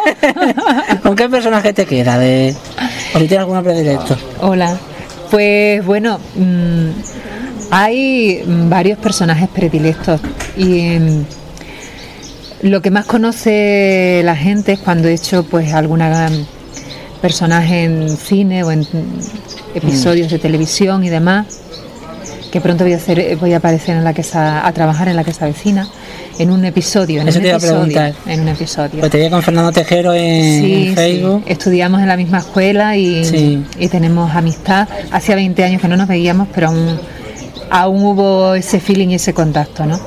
¿Con 1.02 1.17
qué 1.17 1.29
personaje 1.29 1.73
te 1.73 1.87
queda? 1.87 2.19
De... 2.19 2.55
¿O 3.14 3.19
si 3.19 3.26
tienes 3.26 3.40
alguna 3.40 3.62
predilecto? 3.62 4.17
Hola. 4.40 4.76
Pues 5.31 5.84
bueno, 5.84 6.19
mm, 6.37 6.90
hay 7.70 8.43
varios 8.69 8.99
personajes 8.99 9.49
predilectos 9.49 10.20
y 10.56 10.99
mm, 10.99 11.25
lo 12.62 12.82
que 12.82 12.90
más 12.90 13.06
conoce 13.06 14.20
la 14.25 14.37
gente 14.37 14.73
es 14.73 14.78
cuando 14.81 15.08
he 15.08 15.14
hecho 15.14 15.44
pues 15.44 15.73
alguna 15.73 16.28
personaje 17.23 17.85
en 17.85 18.17
cine 18.19 18.65
o 18.65 18.73
en 18.73 18.87
episodios 19.75 20.31
de 20.31 20.39
televisión 20.39 21.05
y 21.05 21.09
demás, 21.09 21.47
que 22.51 22.61
pronto 22.61 22.85
voy 22.85 22.93
a 22.93 22.97
hacer, 22.97 23.37
voy 23.37 23.55
a 23.55 23.59
aparecer 23.59 23.97
en 23.97 24.05
la 24.05 24.13
que 24.13 24.25
a 24.35 24.71
trabajar 24.75 25.09
en 25.09 25.17
la 25.17 25.25
que 25.25 25.33
vecina, 25.41 25.89
en 26.39 26.51
un 26.51 26.65
episodio, 26.65 27.23
en 27.23 27.29
un 27.29 27.47
episodio, 27.47 28.15
en 28.27 28.41
un 28.41 28.49
episodio. 28.49 29.01
Pues 29.01 29.11
te 29.11 29.19
veía 29.19 29.31
con 29.31 29.43
Fernando 29.43 29.73
Tejero 29.73 30.13
en, 30.13 30.95
Facebook. 30.95 31.45
Estudiamos 31.47 32.03
en 32.03 32.09
la 32.09 32.17
misma 32.17 32.39
escuela 32.39 32.97
y, 32.97 33.65
y, 33.79 33.89
tenemos 33.89 34.35
amistad. 34.35 34.89
Hacía 35.13 35.37
20 35.37 35.65
años 35.65 35.81
que 35.81 35.89
no 35.89 35.97
nos 35.97 36.09
veíamos, 36.09 36.49
pero 36.53 36.69
aún, 36.69 36.99
aún 37.71 38.03
hubo 38.03 38.55
ese 38.55 38.81
feeling 38.81 39.09
y 39.09 39.15
ese 39.15 39.33
contacto, 39.33 39.87
¿no? 39.87 40.01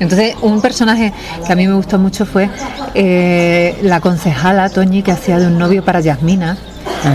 Entonces, 0.00 0.34
un 0.42 0.60
personaje 0.60 1.12
que 1.46 1.52
a 1.52 1.56
mí 1.56 1.66
me 1.66 1.74
gustó 1.74 1.98
mucho 1.98 2.24
fue 2.24 2.48
eh, 2.94 3.76
la 3.82 4.00
concejala 4.00 4.68
Toñi, 4.68 5.02
que 5.02 5.12
hacía 5.12 5.38
de 5.38 5.46
un 5.46 5.58
novio 5.58 5.84
para 5.84 6.00
Yasmina. 6.00 6.56
Ah, 7.04 7.14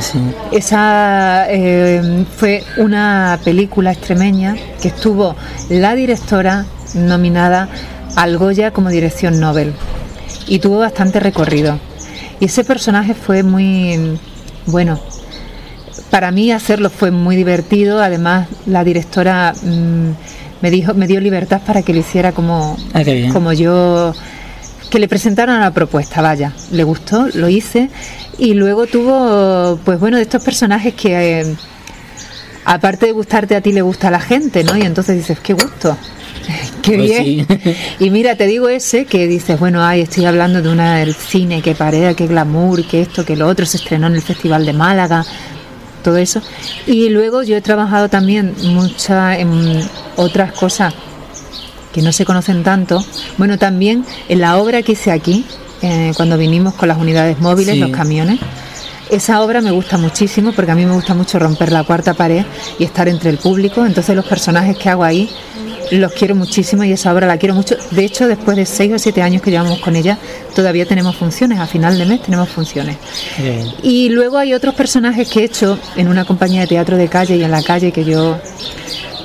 Esa 0.51 1.45
eh, 1.49 2.25
fue 2.37 2.63
una 2.77 3.39
película 3.43 3.91
extremeña 3.91 4.55
que 4.81 4.89
estuvo 4.89 5.35
la 5.69 5.95
directora 5.95 6.65
nominada 6.93 7.67
al 8.15 8.37
Goya 8.37 8.71
como 8.71 8.89
dirección 8.89 9.39
Nobel 9.39 9.73
y 10.47 10.59
tuvo 10.59 10.79
bastante 10.79 11.19
recorrido. 11.19 11.79
Y 12.39 12.45
ese 12.45 12.63
personaje 12.63 13.13
fue 13.13 13.43
muy 13.43 14.19
bueno. 14.65 14.99
Para 16.09 16.31
mí 16.31 16.51
hacerlo 16.51 16.89
fue 16.89 17.11
muy 17.11 17.35
divertido. 17.35 18.01
Además, 18.01 18.47
la 18.65 18.83
directora 18.83 19.53
mm, 19.63 20.11
me 20.63 20.71
dijo, 20.71 20.93
me 20.93 21.07
dio 21.07 21.19
libertad 21.19 21.61
para 21.67 21.81
que 21.81 21.93
lo 21.93 21.99
hiciera 21.99 22.31
como, 22.31 22.77
ah, 22.93 23.01
como 23.33 23.51
yo 23.51 24.13
que 24.89 24.97
le 24.97 25.09
presentaron 25.09 25.59
la 25.59 25.71
propuesta, 25.71 26.21
vaya, 26.21 26.53
le 26.71 26.85
gustó, 26.85 27.27
lo 27.33 27.49
hice 27.49 27.89
y 28.37 28.53
luego 28.53 28.87
tuvo, 28.87 29.77
pues 29.83 29.99
bueno, 29.99 30.15
de 30.15 30.23
estos 30.23 30.41
personajes 30.41 30.93
que 30.93 31.41
eh, 31.41 31.55
aparte 32.63 33.07
de 33.07 33.11
gustarte 33.11 33.57
a 33.57 33.61
ti 33.61 33.73
le 33.73 33.81
gusta 33.81 34.07
a 34.07 34.11
la 34.11 34.21
gente, 34.21 34.63
¿no? 34.63 34.77
Y 34.77 34.83
entonces 34.83 35.17
dices, 35.17 35.37
qué 35.41 35.51
gusto, 35.51 35.97
qué 36.81 36.95
pues 36.95 37.09
bien. 37.09 37.47
Y 37.99 38.09
mira, 38.09 38.37
te 38.37 38.47
digo 38.47 38.69
ese 38.69 39.03
que 39.03 39.27
dices, 39.27 39.59
bueno, 39.59 39.83
ay, 39.83 39.99
estoy 39.99 40.23
hablando 40.23 40.61
de 40.61 40.69
una 40.69 40.95
del 40.99 41.13
cine, 41.13 41.61
que 41.61 41.75
pared, 41.75 42.15
que 42.15 42.27
glamour, 42.27 42.87
que 42.87 43.01
esto, 43.01 43.25
que 43.25 43.35
lo 43.35 43.49
otro, 43.49 43.65
se 43.65 43.75
estrenó 43.75 44.07
en 44.07 44.15
el 44.15 44.21
Festival 44.21 44.65
de 44.65 44.71
Málaga, 44.71 45.25
todo 46.03 46.17
eso. 46.17 46.41
Y 46.85 47.09
luego 47.09 47.43
yo 47.43 47.55
he 47.55 47.61
trabajado 47.61 48.09
también 48.09 48.53
mucha 48.63 49.37
en 49.37 49.81
otras 50.15 50.51
cosas 50.51 50.93
que 51.91 52.01
no 52.01 52.11
se 52.11 52.25
conocen 52.25 52.63
tanto. 52.63 53.03
Bueno, 53.37 53.57
también 53.57 54.05
en 54.27 54.41
la 54.41 54.57
obra 54.57 54.81
que 54.81 54.93
hice 54.93 55.11
aquí, 55.11 55.45
eh, 55.81 56.11
cuando 56.15 56.37
vinimos 56.37 56.73
con 56.73 56.87
las 56.87 56.97
unidades 56.97 57.39
móviles, 57.39 57.77
los 57.77 57.91
camiones, 57.91 58.39
esa 59.09 59.41
obra 59.41 59.61
me 59.61 59.71
gusta 59.71 59.97
muchísimo 59.97 60.53
porque 60.53 60.71
a 60.71 60.75
mí 60.75 60.85
me 60.85 60.93
gusta 60.93 61.13
mucho 61.13 61.37
romper 61.37 61.71
la 61.71 61.83
cuarta 61.83 62.13
pared 62.13 62.45
y 62.79 62.83
estar 62.83 63.07
entre 63.07 63.29
el 63.29 63.37
público. 63.37 63.85
Entonces 63.85 64.15
los 64.15 64.25
personajes 64.25 64.77
que 64.77 64.89
hago 64.89 65.03
ahí 65.03 65.29
los 65.91 66.11
quiero 66.13 66.35
muchísimo 66.35 66.83
y 66.83 66.91
esa 66.91 67.13
obra 67.13 67.27
la 67.27 67.37
quiero 67.37 67.55
mucho. 67.55 67.75
De 67.91 68.03
hecho, 68.03 68.27
después 68.27 68.57
de 68.57 68.65
seis 68.65 68.91
o 68.93 68.99
siete 68.99 69.21
años 69.21 69.41
que 69.41 69.51
llevamos 69.51 69.79
con 69.79 69.95
ella, 69.95 70.17
todavía 70.55 70.85
tenemos 70.85 71.15
funciones. 71.15 71.59
A 71.59 71.67
final 71.67 71.97
de 71.97 72.05
mes 72.05 72.21
tenemos 72.21 72.49
funciones. 72.49 72.97
Y 73.81 74.09
luego 74.09 74.37
hay 74.37 74.53
otros 74.53 74.73
personajes 74.75 75.29
que 75.29 75.41
he 75.41 75.43
hecho 75.45 75.79
en 75.95 76.07
una 76.07 76.25
compañía 76.25 76.61
de 76.61 76.67
teatro 76.67 76.97
de 76.97 77.07
calle 77.07 77.35
y 77.35 77.43
en 77.43 77.51
la 77.51 77.63
calle 77.63 77.91
que 77.91 78.03
yo 78.03 78.37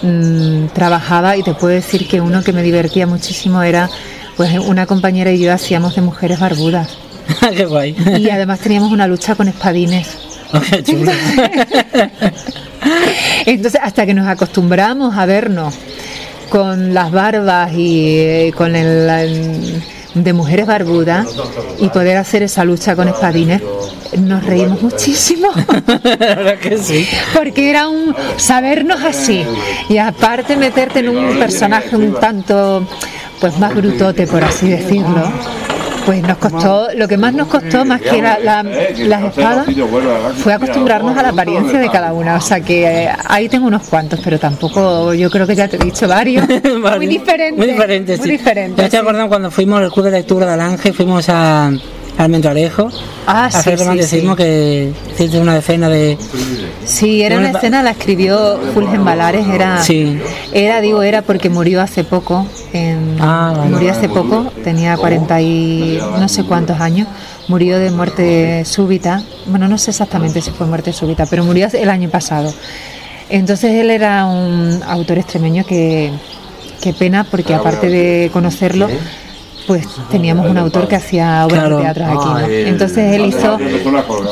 mm, 0.03 0.67
trabajaba 0.75 1.37
y 1.37 1.43
te 1.43 1.55
puedo 1.55 1.75
decir 1.75 2.07
que 2.09 2.21
uno 2.21 2.43
que 2.43 2.53
me 2.53 2.63
divertía 2.63 3.07
muchísimo 3.07 3.63
era 3.63 3.89
pues 4.37 4.57
una 4.59 4.87
compañera 4.87 5.33
y 5.33 5.41
yo 5.41 5.53
hacíamos 5.53 5.95
de 5.95 6.03
mujeres 6.03 6.39
barbudas. 6.39 6.97
Qué 7.57 7.67
guay. 7.67 7.97
Y 8.19 8.31
además 8.31 8.61
teníamos 8.61 8.93
una 8.93 9.07
lucha 9.07 9.35
con 9.35 9.49
espadines. 9.49 10.17
Entonces, 13.47 13.81
hasta 13.83 14.07
que 14.07 14.15
nos 14.15 14.27
acostumbramos 14.27 15.17
a 15.17 15.27
vernos 15.27 15.75
con 16.51 16.95
las 16.95 17.11
barbas 17.11 17.73
y 17.73 18.19
eh, 18.19 18.53
con 18.57 18.75
el 18.75 19.83
de 20.15 20.33
mujeres 20.33 20.67
barbudas 20.67 21.29
y 21.79 21.89
poder 21.89 22.17
hacer 22.17 22.43
esa 22.43 22.65
lucha 22.65 22.97
con 22.97 23.09
espadines, 23.09 23.63
nos 24.19 24.45
reímos 24.45 24.83
muchísimo. 24.83 25.49
que 26.63 26.79
sí. 26.79 27.07
Porque 27.35 27.71
era 27.71 27.89
un 27.89 28.15
sabernos 28.37 29.03
así 29.03 29.45
y 29.89 29.99
aparte 29.99 30.57
meterte 30.57 31.01
en 31.01 31.11
un 31.11 31.39
personaje 31.39 31.95
un 31.95 32.15
tanto 32.15 32.87
pues 33.41 33.59
más 33.59 33.75
brutote, 33.75 34.27
por 34.27 34.43
así 34.43 34.69
decirlo 34.69 35.31
pues 36.09 36.23
nos 36.23 36.39
costó, 36.39 36.89
lo 36.97 37.07
que 37.07 37.19
más 37.19 37.35
nos 37.35 37.49
costó, 37.49 37.85
más 37.85 38.01
que 38.01 38.23
la, 38.23 38.39
las 38.39 39.25
espadas, 39.25 39.67
fue 40.39 40.55
acostumbrarnos 40.55 41.15
a 41.19 41.23
la 41.23 41.29
apariencia 41.29 41.79
de 41.79 41.91
cada 41.91 42.15
una. 42.15 42.37
O 42.37 42.41
sea 42.41 42.63
que 42.63 43.05
eh, 43.05 43.11
ahí 43.27 43.47
tengo 43.47 43.67
unos 43.67 43.83
cuantos, 43.83 44.19
pero 44.25 44.39
tampoco, 44.39 45.13
yo 45.13 45.29
creo 45.29 45.47
que 45.47 45.55
ya 45.55 45.69
te 45.69 45.77
he 45.77 45.81
dicho 45.81 46.09
varios. 46.09 46.49
Muy 46.97 47.07
diferentes. 47.07 47.59
Muy 47.59 47.67
diferentes. 47.67 48.21
Muy 48.21 48.31
diferentes. 48.31 48.89
te 48.89 48.97
acuerdas 48.97 49.29
cuando 49.29 49.51
fuimos 49.51 49.83
al 49.83 49.93
club 49.93 50.07
de 50.07 50.13
lectura 50.13 50.47
de 50.47 50.53
Alange, 50.55 50.95
fuimos 50.95 51.29
a 51.29 51.73
Almendralejo. 52.19 52.91
Ah, 53.27 53.45
hacer 53.47 53.79
romanticismo 53.79 54.35
que 54.35 54.93
tiene 55.17 55.39
una 55.39 55.57
escena 55.57 55.89
de. 55.89 56.19
Sí, 56.85 57.23
era 57.23 57.39
una, 57.39 57.51
escena, 57.51 57.83
la 57.83 57.91
escribió 57.91 58.59
Fulgen 58.75 59.05
Valares, 59.05 59.47
era. 59.47 59.83
Sí. 59.85 60.19
Era, 60.53 60.81
digo, 60.81 61.03
era 61.03 61.23
porque 61.23 61.49
murió 61.49 61.81
hace 61.81 62.03
poco. 62.03 62.45
ah, 63.21 63.65
Murió 63.71 63.93
hace 63.93 64.09
poco, 64.09 64.51
tenía 64.65 64.97
40 64.97 65.41
y 65.43 66.01
no 66.19 66.29
sé 66.29 66.43
cuántos 66.43 66.81
años. 66.81 67.07
Murió 67.47 67.79
de 67.79 67.91
muerte 67.93 68.65
súbita. 68.65 69.23
Bueno, 69.47 69.69
no 69.69 69.79
sé 69.79 69.93
exactamente 69.93 70.41
si 70.41 70.51
fue 70.51 70.67
muerte 70.67 70.93
súbita, 70.93 71.25
pero 71.27 71.45
murió 71.45 71.69
el 71.73 71.89
año 71.89 72.11
pasado. 72.11 72.53
Entonces 73.31 73.75
él 73.75 73.91
era 73.91 74.27
un 74.27 74.83
autor 74.87 75.19
extremeño 75.19 75.65
que. 75.65 76.11
Qué 76.81 76.93
pena, 76.93 77.25
porque 77.25 77.55
aparte 77.55 77.89
de 77.89 78.31
conocerlo 78.33 78.89
pues 79.69 79.87
teníamos 80.11 80.49
un 80.49 80.57
autor 80.57 80.89
que 80.89 80.97
hacía 80.97 81.45
obras 81.47 81.69
de 81.69 81.77
teatro 81.77 82.05
aquí. 82.07 82.17
¿no? 82.17 82.49
Entonces 82.49 83.15
él 83.15 83.27
hizo, 83.27 83.59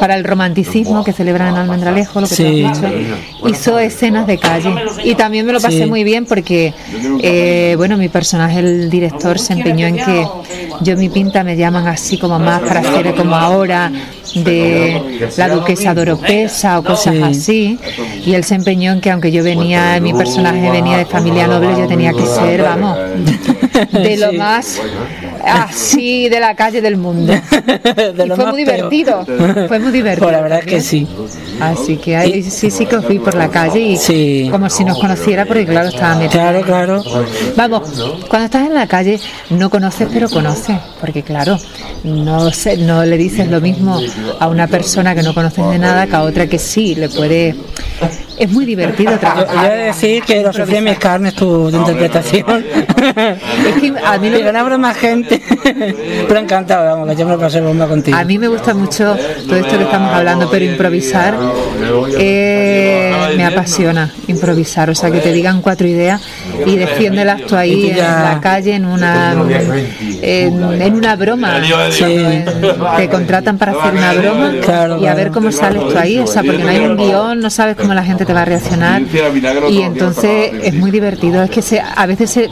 para 0.00 0.16
el 0.16 0.24
romanticismo 0.24 1.04
que 1.04 1.12
celebran 1.12 1.48
en 1.48 1.56
Almendralejo, 1.56 2.22
lo 2.22 2.26
que 2.26 2.34
te 2.34 2.66
has 2.66 2.80
dicho, 2.80 2.92
hizo 3.46 3.78
escenas 3.78 4.26
de 4.26 4.38
calle. 4.38 4.74
Y 5.04 5.14
también 5.14 5.44
me 5.44 5.52
lo 5.52 5.60
pasé 5.60 5.86
muy 5.86 6.04
bien 6.04 6.24
porque, 6.24 6.72
eh, 7.22 7.74
bueno, 7.76 7.98
mi 7.98 8.08
personaje, 8.08 8.60
el 8.60 8.88
director, 8.88 9.38
se 9.38 9.52
empeñó 9.52 9.86
en 9.86 9.96
que 9.96 10.26
yo 10.80 10.96
mi 10.96 11.10
pinta 11.10 11.44
me 11.44 11.54
llaman 11.56 11.86
así 11.86 12.16
como 12.16 12.38
más 12.38 12.62
para 12.62 12.80
hacer 12.80 13.14
como 13.14 13.36
ahora 13.36 13.92
de 14.34 15.28
la 15.36 15.48
duquesa 15.50 15.94
de 15.94 16.00
Oropesa 16.00 16.78
o 16.78 16.82
cosas 16.82 17.16
así. 17.22 17.78
Y 18.24 18.32
él 18.32 18.42
se 18.44 18.54
empeñó 18.54 18.92
en 18.92 19.02
que 19.02 19.10
aunque 19.10 19.30
yo 19.30 19.44
venía, 19.44 20.00
mi 20.00 20.14
personaje 20.14 20.70
venía 20.70 20.96
de 20.96 21.04
familia 21.04 21.46
noble, 21.46 21.68
yo 21.78 21.86
tenía 21.86 22.12
que 22.14 22.24
ser, 22.24 22.62
vamos, 22.62 22.96
de 23.92 24.16
lo 24.16 24.32
más 24.38 24.80
así 25.44 26.28
de 26.28 26.40
la 26.40 26.54
calle 26.54 26.80
del 26.80 26.96
mundo. 26.96 27.32
fue 28.36 28.46
muy 28.46 28.56
divertido, 28.56 29.24
fue 29.68 29.78
muy 29.78 29.92
divertido. 29.92 30.26
Pues 30.26 30.36
la 30.36 30.42
verdad 30.42 30.60
que 30.60 30.80
sí. 30.80 31.06
Así 31.60 31.96
que 31.96 32.16
ahí 32.16 32.42
sí, 32.42 32.70
sí 32.70 32.86
que 32.86 33.00
fui 33.00 33.18
por 33.18 33.34
la 33.34 33.48
calle 33.48 33.80
y 33.80 34.48
como 34.50 34.68
si 34.68 34.84
nos 34.84 34.98
conociera, 34.98 35.44
porque 35.44 35.66
claro, 35.66 35.88
estaba 35.88 36.14
metido. 36.16 36.42
Claro, 36.42 36.62
claro. 36.62 37.04
Vamos, 37.56 37.82
cuando 38.28 38.46
estás 38.46 38.66
en 38.66 38.74
la 38.74 38.86
calle 38.86 39.20
no 39.50 39.70
conoces, 39.70 40.08
pero 40.12 40.28
conoces, 40.28 40.76
porque 41.00 41.22
claro, 41.22 41.58
no, 42.04 42.50
sé, 42.50 42.76
no 42.76 43.04
le 43.04 43.16
dices 43.16 43.48
lo 43.48 43.60
mismo 43.60 44.00
a 44.38 44.48
una 44.48 44.66
persona 44.66 45.14
que 45.14 45.22
no 45.22 45.34
conoces 45.34 45.68
de 45.70 45.78
nada 45.78 46.06
que 46.06 46.16
a 46.16 46.22
otra 46.22 46.46
que 46.46 46.58
sí 46.58 46.94
le 46.94 47.08
puede 47.08 47.54
es 48.38 48.50
muy 48.50 48.64
divertido 48.64 49.18
trabajar. 49.18 49.48
Yo, 49.48 49.60
voy 49.60 49.66
a 49.66 49.74
decir 49.86 50.22
que 50.22 50.42
lo 50.42 50.52
sufrí 50.52 50.80
mis 50.80 50.98
carnes 50.98 51.34
tu, 51.34 51.68
interpretación. 51.68 52.64
es 53.08 53.80
que 53.80 53.94
a 54.04 54.18
mí 54.18 54.30
me 54.30 54.58
habrá 54.58 54.78
más 54.78 54.96
gente. 54.96 55.42
pero 56.28 56.40
encantado, 56.40 56.84
vamos, 56.84 57.08
que 57.08 57.16
yo 57.16 57.26
me 57.26 57.32
lo 57.32 57.38
pasé 57.38 57.60
bomba 57.60 57.86
contigo. 57.86 58.16
A 58.16 58.24
mí 58.24 58.38
me 58.38 58.48
gusta 58.48 58.74
mucho 58.74 59.16
todo 59.46 59.56
esto 59.56 59.76
que 59.76 59.84
estamos 59.84 60.12
hablando, 60.12 60.48
pero 60.50 60.64
improvisar 60.64 61.36
eh, 62.18 63.34
me 63.36 63.44
apasiona, 63.44 64.12
improvisar. 64.26 64.90
O 64.90 64.94
sea, 64.94 65.10
que 65.10 65.18
te 65.18 65.32
digan 65.32 65.60
cuatro 65.62 65.86
ideas 65.86 66.20
y 66.64 66.76
defiéndelas 66.76 67.42
tú 67.42 67.56
ahí 67.56 67.90
en 67.90 67.98
la 67.98 68.40
calle, 68.42 68.74
en 68.74 68.84
una, 68.84 69.34
en, 70.22 70.94
una 70.94 71.16
broma. 71.16 71.60
Te 72.96 73.08
contratan 73.08 73.58
para 73.58 73.72
hacer 73.72 73.94
una 73.94 74.12
broma 74.14 74.52
y 75.00 75.06
a 75.06 75.14
ver 75.14 75.30
cómo 75.30 75.52
sales 75.52 75.82
tú 75.88 75.98
ahí. 75.98 76.18
O 76.18 76.26
sea, 76.26 76.42
porque 76.42 76.62
no 76.62 76.70
hay 76.70 76.80
un 76.80 76.96
guion, 76.96 77.40
no 77.40 77.50
sabes 77.50 77.76
cómo 77.76 77.94
la 77.94 78.04
gente 78.04 78.24
te 78.24 78.32
va 78.32 78.42
a 78.42 78.44
reaccionar 78.44 79.02
y 79.68 79.82
entonces 79.82 80.52
es 80.62 80.74
muy 80.74 80.90
divertido. 80.90 81.42
Es 81.42 81.50
que 81.50 81.62
se, 81.62 81.80
a 81.80 82.06
veces 82.06 82.30
se 82.30 82.48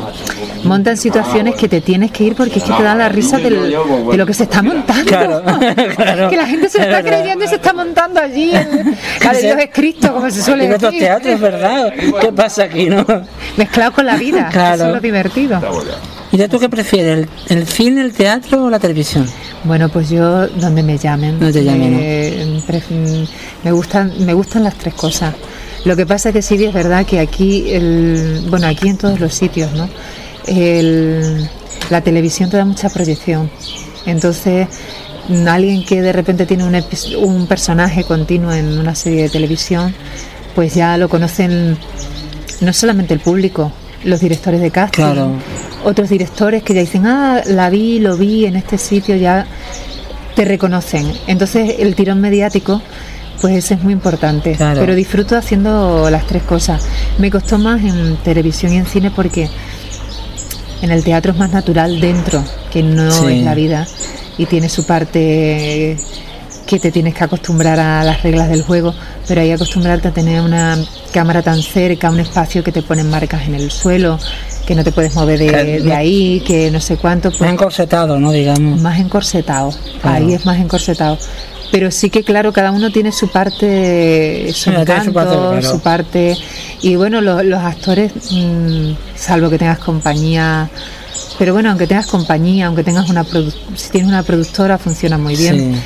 montan 0.65 0.97
situaciones 0.97 1.55
que 1.55 1.69
te 1.69 1.81
tienes 1.81 2.11
que 2.11 2.25
ir 2.25 2.35
porque 2.35 2.59
es 2.59 2.65
que 2.65 2.73
te 2.73 2.83
da 2.83 2.95
la 2.95 3.09
risa 3.09 3.39
de 3.39 3.51
lo 3.51 4.27
que 4.27 4.35
se 4.35 4.45
está 4.45 4.63
montando. 4.63 5.11
que 6.31 6.37
la 6.37 6.47
gente 6.47 6.69
se 6.69 6.83
está 6.83 7.03
creyendo 7.03 7.45
y 7.45 7.49
se 7.49 7.57
está 7.57 7.73
montando 7.73 8.21
allí 8.21 8.51
en, 8.55 8.97
Dios 9.41 9.59
es 9.59 9.71
Cristo, 9.73 10.13
como 10.13 10.31
se 10.31 10.43
suele 10.43 10.69
decir. 10.69 10.89
En 10.89 10.99
teatros, 10.99 11.41
¿verdad? 11.41 11.93
¿Qué 12.21 12.33
pasa 12.33 12.65
aquí, 12.65 12.87
no? 12.87 13.05
Mezclado 13.57 13.93
con 13.93 14.07
la 14.07 14.17
vida, 14.17 14.49
eso 14.51 14.87
es 14.87 14.95
lo 14.95 15.01
divertido. 15.01 15.61
¿Y 16.33 16.49
tú 16.49 16.59
qué 16.59 16.69
prefieres, 16.69 17.29
el, 17.49 17.67
cine, 17.67 18.01
el 18.01 18.13
teatro 18.13 18.65
o 18.65 18.71
la 18.71 18.81
televisión? 18.81 19.25
Bueno, 19.63 19.89
pues 19.89 20.11
yo 20.11 20.49
donde 20.49 20.83
me 20.83 20.99
llamen. 20.99 21.39
No 21.39 21.53
te 21.53 21.63
llamen. 21.63 21.97
Eh, 22.01 22.61
me, 23.63 23.71
gustan, 23.71 24.13
me 24.19 24.35
gustan 24.35 24.65
las 24.65 24.75
tres 24.75 24.95
cosas. 24.95 25.33
Lo 25.85 25.95
que 25.95 26.07
pasa 26.07 26.31
es 26.31 26.35
que 26.35 26.43
sí 26.43 26.65
es 26.65 26.75
verdad 26.75 27.07
que 27.07 27.21
aquí, 27.21 27.71
el, 27.71 28.47
bueno, 28.49 28.67
aquí 28.67 28.89
en 28.89 28.99
todos 28.99 29.21
los 29.21 29.33
sitios, 29.33 29.73
¿no? 29.75 29.89
La 30.47 32.01
televisión 32.01 32.51
te 32.51 32.57
da 32.57 32.65
mucha 32.65 32.89
proyección. 32.89 33.51
Entonces, 34.07 34.69
alguien 35.49 35.85
que 35.85 36.03
de 36.03 36.13
repente 36.13 36.47
tiene 36.47 36.65
un, 36.65 36.75
un 37.19 37.47
personaje 37.47 38.05
continuo 38.05 38.53
en 38.53 38.79
una 38.79 38.95
serie 38.95 39.23
de 39.23 39.29
televisión, 39.29 39.95
pues 40.55 40.75
ya 40.75 40.97
lo 40.97 41.09
conocen 41.09 41.79
no 42.61 42.73
solamente 42.73 43.15
el 43.15 43.21
público, 43.21 43.73
los 44.05 44.21
directores 44.21 44.61
de 44.61 44.71
casting, 44.71 45.39
otros 45.85 46.09
directores 46.09 46.63
que 46.63 46.75
ya 46.75 46.81
dicen, 46.81 47.07
ah, 47.07 47.43
la 47.47 47.71
vi, 47.71 47.99
lo 47.99 48.17
vi 48.17 48.47
en 48.47 48.57
este 48.57 48.79
sitio, 48.79 49.17
ya 49.17 49.47
te 50.35 50.45
reconocen. 50.45 51.11
Entonces 51.27 51.77
el 51.79 51.95
tirón 51.95 52.21
mediático 52.21 52.83
pues 53.41 53.57
ese 53.57 53.75
es 53.75 53.83
muy 53.83 53.93
importante. 53.93 54.57
Pero 54.59 54.95
disfruto 54.95 55.37
haciendo 55.37 56.09
las 56.11 56.27
tres 56.27 56.43
cosas. 56.45 56.83
Me 57.19 57.31
costó 57.31 57.59
más 57.59 57.83
en 57.83 58.17
televisión 58.25 58.73
y 58.73 58.79
en 58.79 58.87
cine 58.87 59.11
porque 59.11 59.51
en 60.85 60.93
el 60.93 61.03
teatro 61.03 61.33
es 61.33 61.39
más 61.39 61.51
natural 61.51 62.01
dentro, 62.01 62.45
que 62.71 62.83
no 62.83 63.29
es 63.29 63.43
la 63.43 63.55
vida. 63.55 63.87
Y 64.37 64.47
tiene 64.47 64.69
su 64.69 64.85
parte 64.85 65.97
que 66.67 66.79
te 66.79 66.91
tienes 66.91 67.15
que 67.15 67.25
acostumbrar 67.25 67.79
a 67.79 68.05
las 68.05 68.23
reglas 68.23 68.49
del 68.49 68.63
juego, 68.63 68.95
pero 69.29 69.41
hay 69.41 69.53
acostumbrarte 69.53 70.09
a 70.09 70.11
tener 70.13 70.41
una 70.41 70.79
cámara 71.13 71.43
tan 71.43 71.63
cerca, 71.63 72.11
un 72.11 72.21
espacio 72.21 72.65
que 72.65 72.73
te 72.73 72.83
ponen 72.83 73.11
marcas 73.11 73.47
en 73.47 73.55
el 73.55 73.71
suelo, 73.71 74.19
que 74.67 74.75
no 74.75 74.83
te 74.83 74.93
puedes 74.93 75.15
mover 75.15 75.39
de, 75.39 75.93
ahí, 75.95 76.43
que 76.47 76.71
no 76.71 76.81
sé 76.81 76.97
cuánto. 76.97 77.31
Pues, 77.31 77.41
más 77.41 77.53
encorsetado, 77.53 78.19
¿no? 78.19 78.33
Digamos. 78.33 78.81
Más 78.81 78.99
encorsetado, 78.99 79.73
ahí 80.03 80.35
es 80.35 80.45
más 80.45 80.59
encorsetado 80.59 81.19
pero 81.75 81.91
sí 81.91 82.09
que 82.09 82.23
claro 82.23 82.53
cada 82.53 82.71
uno 82.71 82.93
tiene 82.93 83.11
su 83.11 83.27
parte 83.33 84.53
su 84.55 84.71
encanto 84.71 85.61
su, 85.61 85.81
parte, 85.81 86.37
y 86.83 86.95
bueno 86.95 87.21
los, 87.21 87.59
actores 87.59 88.13
mm, 88.31 88.93
salvo 89.17 89.51
que 89.51 89.59
tengas 89.59 89.81
compañía 89.81 90.71
pero 91.37 91.53
bueno 91.53 91.71
aunque 91.71 91.89
tengas 91.89 92.07
compañía 92.07 92.67
aunque 92.67 92.85
tengas 92.85 93.11
una 93.11 93.25
si 93.25 93.91
tienes 93.91 94.09
una 94.09 94.23
productora 94.23 94.79
funciona 94.79 95.19
muy 95.19 95.35
bien 95.35 95.83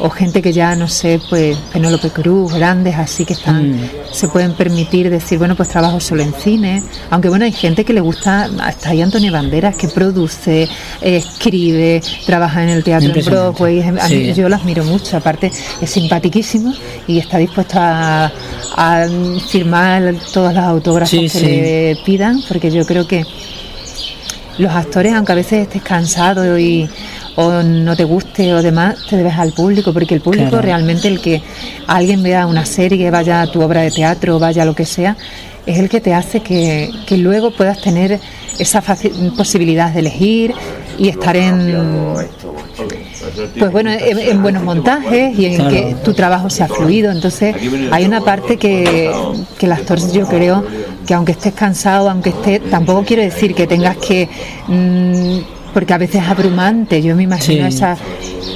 o 0.00 0.10
gente 0.10 0.42
que 0.42 0.52
ya 0.52 0.74
no 0.74 0.88
sé, 0.88 1.20
pues 1.28 1.56
Penélope 1.72 2.10
Cruz, 2.10 2.54
grandes 2.54 2.96
así 2.96 3.24
que 3.24 3.34
están, 3.34 3.72
mm. 3.72 3.90
se 4.12 4.28
pueden 4.28 4.54
permitir 4.54 5.10
decir, 5.10 5.38
bueno, 5.38 5.54
pues 5.54 5.68
trabajo 5.68 6.00
solo 6.00 6.22
en 6.22 6.32
cine, 6.34 6.82
aunque 7.10 7.28
bueno, 7.28 7.44
hay 7.44 7.52
gente 7.52 7.84
que 7.84 7.92
le 7.92 8.00
gusta, 8.00 8.48
hasta 8.60 8.90
ahí 8.90 9.02
Antonio 9.02 9.32
Banderas 9.32 9.76
que 9.76 9.88
produce, 9.88 10.68
escribe, 11.00 12.02
trabaja 12.26 12.62
en 12.62 12.70
el 12.70 12.84
teatro 12.84 13.12
en 13.14 13.24
Broadway, 13.24 14.34
yo 14.34 14.48
lo 14.48 14.56
admiro 14.56 14.84
mucho, 14.84 15.16
aparte 15.16 15.50
es 15.80 15.90
simpaticísimo 15.90 16.72
y 17.06 17.18
está 17.18 17.38
dispuesto 17.38 17.76
a, 17.78 18.30
firmar 19.48 20.14
todas 20.32 20.54
las 20.54 20.64
autógrafos 20.64 21.32
que 21.32 21.40
le 21.40 22.04
pidan, 22.04 22.42
porque 22.48 22.70
yo 22.70 22.86
creo 22.86 23.06
que 23.06 23.24
los 24.58 24.72
actores, 24.72 25.12
aunque 25.12 25.32
a 25.32 25.34
veces 25.34 25.62
estés 25.62 25.82
cansado 25.82 26.58
y 26.58 26.88
o 27.36 27.62
no 27.62 27.96
te 27.96 28.04
guste 28.04 28.52
o 28.54 28.62
demás, 28.62 28.96
te 29.08 29.16
debes 29.16 29.34
al 29.34 29.52
público, 29.52 29.92
porque 29.92 30.14
el 30.14 30.20
público 30.20 30.60
realmente 30.60 31.08
el 31.08 31.20
que 31.20 31.42
alguien 31.86 32.22
vea 32.22 32.46
una 32.46 32.64
serie, 32.64 33.10
vaya 33.10 33.42
a 33.42 33.46
tu 33.46 33.60
obra 33.62 33.82
de 33.82 33.90
teatro, 33.90 34.38
vaya 34.38 34.62
a 34.62 34.66
lo 34.66 34.74
que 34.74 34.84
sea, 34.84 35.16
es 35.66 35.78
el 35.78 35.88
que 35.88 36.00
te 36.00 36.14
hace 36.14 36.40
que, 36.40 36.90
que 37.06 37.16
luego 37.16 37.50
puedas 37.50 37.80
tener 37.80 38.18
esa 38.58 38.82
posibilidad 39.36 39.92
de 39.92 40.00
elegir 40.00 40.54
y 40.98 41.08
estar 41.08 41.36
en 41.36 42.14
pues 43.58 43.70
bueno, 43.70 43.90
en, 43.90 44.42
buenos 44.42 44.62
montajes 44.62 45.38
y 45.38 45.46
en 45.46 45.68
que 45.68 45.96
tu 46.04 46.14
trabajo 46.14 46.50
sea 46.50 46.68
fluido. 46.68 47.10
Entonces 47.10 47.54
hay 47.90 48.04
una 48.04 48.22
parte 48.22 48.56
que, 48.56 49.10
que 49.58 49.66
el 49.66 49.72
actor 49.72 49.98
yo 50.12 50.26
creo 50.26 50.64
que 51.06 51.14
aunque 51.14 51.32
estés 51.32 51.54
cansado, 51.54 52.10
aunque 52.10 52.30
estés, 52.30 52.68
tampoco 52.70 53.04
quiero 53.04 53.22
decir 53.22 53.54
que 53.54 53.66
tengas 53.66 53.96
que... 53.96 54.28
Mm, 54.68 55.59
porque 55.72 55.92
a 55.94 55.98
veces 55.98 56.22
es 56.22 56.28
abrumante. 56.28 57.02
Yo 57.02 57.16
me 57.16 57.22
imagino 57.22 57.66
esa 57.66 57.96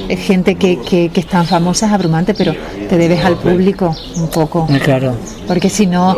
gente 0.09 0.57
que, 0.57 0.81
que, 0.81 1.11
es 1.15 1.27
tan 1.27 1.47
famosa, 1.47 1.87
es 1.87 1.93
abrumante, 1.93 2.35
pero 2.35 2.55
te 2.89 2.97
debes 2.97 3.25
al 3.25 3.37
público 3.37 3.95
un 4.17 4.29
poco. 4.29 4.67
Ah, 4.71 4.79
claro. 4.83 5.15
Porque 5.47 5.71
si 5.71 5.87
no, 5.87 6.17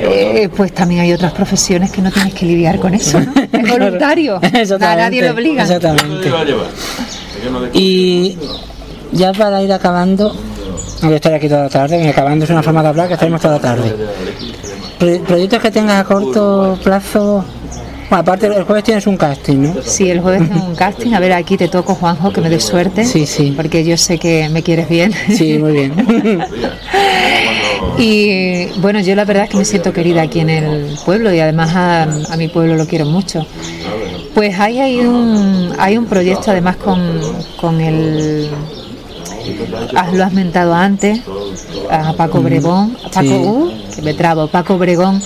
eh, 0.00 0.48
pues 0.54 0.72
también 0.72 1.02
hay 1.02 1.12
otras 1.12 1.32
profesiones 1.32 1.90
que 1.90 2.02
no 2.02 2.10
tienes 2.10 2.34
que 2.34 2.46
lidiar 2.46 2.78
con 2.78 2.94
eso. 2.94 3.20
Es 3.52 3.68
voluntario. 3.68 4.36
A 4.80 4.96
nadie 4.96 5.22
le 5.22 5.30
obliga. 5.30 5.62
Exactamente. 5.62 6.30
Y 7.72 8.38
ya 9.12 9.32
para 9.32 9.62
ir 9.62 9.72
acabando, 9.72 10.34
no 11.02 11.08
voy 11.08 11.14
a 11.14 11.16
estar 11.16 11.34
aquí 11.34 11.48
toda 11.48 11.64
la 11.64 11.68
tarde, 11.68 12.08
acabando 12.08 12.44
es 12.44 12.50
una 12.50 12.62
forma 12.62 12.82
de 12.82 12.88
hablar 12.88 13.08
que 13.08 13.14
estaremos 13.14 13.40
toda 13.40 13.54
la 13.54 13.60
tarde. 13.60 13.94
Proyectos 15.26 15.60
que 15.60 15.70
tengas 15.70 16.00
a 16.00 16.04
corto 16.04 16.78
plazo 16.82 17.44
bueno, 18.10 18.22
aparte, 18.22 18.46
el 18.48 18.64
jueves 18.64 18.82
tienes 18.82 19.06
un 19.06 19.16
casting, 19.16 19.58
¿no? 19.58 19.74
Sí, 19.82 20.10
el 20.10 20.20
jueves 20.20 20.48
tengo 20.48 20.66
un 20.66 20.74
casting. 20.74 21.12
A 21.12 21.20
ver, 21.20 21.32
aquí 21.32 21.56
te 21.56 21.68
toco, 21.68 21.94
Juanjo, 21.94 22.32
que 22.32 22.40
me 22.40 22.50
dé 22.50 22.58
suerte. 22.58 23.04
Sí, 23.04 23.24
sí. 23.24 23.54
Porque 23.56 23.84
yo 23.84 23.96
sé 23.96 24.18
que 24.18 24.48
me 24.48 24.64
quieres 24.64 24.88
bien. 24.88 25.12
Sí, 25.28 25.58
muy 25.58 25.72
bien. 25.72 25.94
y 27.98 28.66
bueno, 28.80 28.98
yo 28.98 29.14
la 29.14 29.24
verdad 29.24 29.44
es 29.44 29.50
que 29.50 29.58
me 29.58 29.64
siento 29.64 29.92
querida 29.92 30.22
aquí 30.22 30.40
en 30.40 30.50
el 30.50 30.98
pueblo 31.04 31.32
y 31.32 31.38
además 31.38 31.70
a, 31.72 32.36
mi 32.36 32.48
pueblo 32.48 32.74
lo 32.74 32.86
quiero 32.88 33.06
mucho. 33.06 33.46
Pues 34.34 34.58
ahí 34.58 34.80
hay 34.80 34.98
un, 34.98 35.72
hay 35.78 35.96
un 35.96 36.06
proyecto 36.06 36.50
además 36.50 36.78
con, 36.78 37.20
con 37.60 37.80
el 37.80 38.50
lo 40.12 40.24
has 40.24 40.32
mentado 40.32 40.74
antes, 40.74 41.20
a 41.90 42.12
Paco 42.14 42.40
Bregón, 42.40 42.96
Paco, 43.12 43.28
uh, 43.28 43.72
que 43.94 44.02
me 44.02 44.14
trabo, 44.14 44.48
Paco 44.48 44.78
Bregón, 44.78 45.22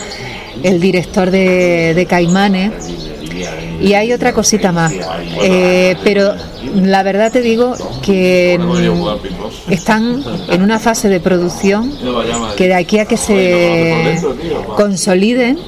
el 0.62 0.80
director 0.80 1.30
de, 1.30 2.06
Caimanes. 2.08 3.03
Y 3.80 3.94
hay 3.94 4.12
otra 4.12 4.32
cosita 4.32 4.72
más, 4.72 4.92
eh, 5.42 5.96
pero 6.04 6.34
la 6.74 7.02
verdad 7.02 7.30
te 7.30 7.40
digo 7.40 7.74
que 8.02 8.58
están 9.68 10.22
en 10.48 10.62
una 10.62 10.78
fase 10.78 11.08
de 11.08 11.20
producción 11.20 11.92
que 12.56 12.68
de 12.68 12.74
aquí 12.74 12.98
a 12.98 13.04
que 13.04 13.16
se 13.16 14.18
consoliden 14.76 15.58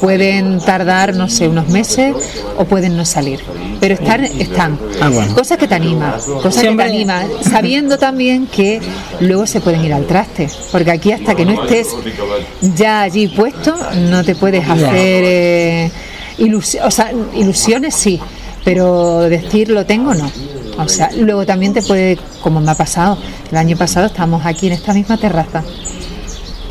pueden 0.00 0.58
tardar, 0.60 1.14
no 1.14 1.28
sé, 1.28 1.48
unos 1.48 1.68
meses 1.68 2.14
o 2.58 2.64
pueden 2.64 2.96
no 2.96 3.04
salir. 3.04 3.40
Pero 3.80 3.94
están, 3.94 4.24
están. 4.24 4.78
Ah, 5.00 5.10
cosas 5.34 5.58
que 5.58 5.68
te 5.68 5.74
animan, 5.74 6.14
cosas 6.42 6.64
que 6.64 6.74
te 6.74 6.82
animan, 6.82 7.28
sabiendo 7.42 7.98
también 7.98 8.46
que 8.46 8.80
luego 9.20 9.46
se 9.46 9.60
pueden 9.60 9.84
ir 9.84 9.92
al 9.92 10.06
traste, 10.06 10.48
porque 10.72 10.90
aquí 10.90 11.12
hasta 11.12 11.34
que 11.34 11.44
no 11.44 11.62
estés 11.62 11.88
ya 12.74 13.02
allí 13.02 13.28
puesto, 13.28 13.74
no 14.10 14.24
te 14.24 14.34
puedes 14.34 14.68
hacer 14.68 15.24
eh, 15.24 15.90
ilusiones, 16.38 16.86
o 16.86 16.90
sea, 16.90 17.12
ilusiones 17.34 17.94
sí, 17.94 18.20
pero 18.64 19.20
decir 19.22 19.70
lo 19.70 19.86
tengo 19.86 20.14
no. 20.14 20.30
O 20.78 20.88
sea, 20.88 21.10
luego 21.16 21.46
también 21.46 21.72
te 21.72 21.82
puede, 21.82 22.18
como 22.42 22.60
me 22.60 22.70
ha 22.70 22.74
pasado, 22.74 23.18
el 23.50 23.56
año 23.56 23.76
pasado 23.76 24.06
estábamos 24.06 24.44
aquí 24.44 24.66
en 24.66 24.74
esta 24.74 24.92
misma 24.92 25.16
terraza 25.16 25.64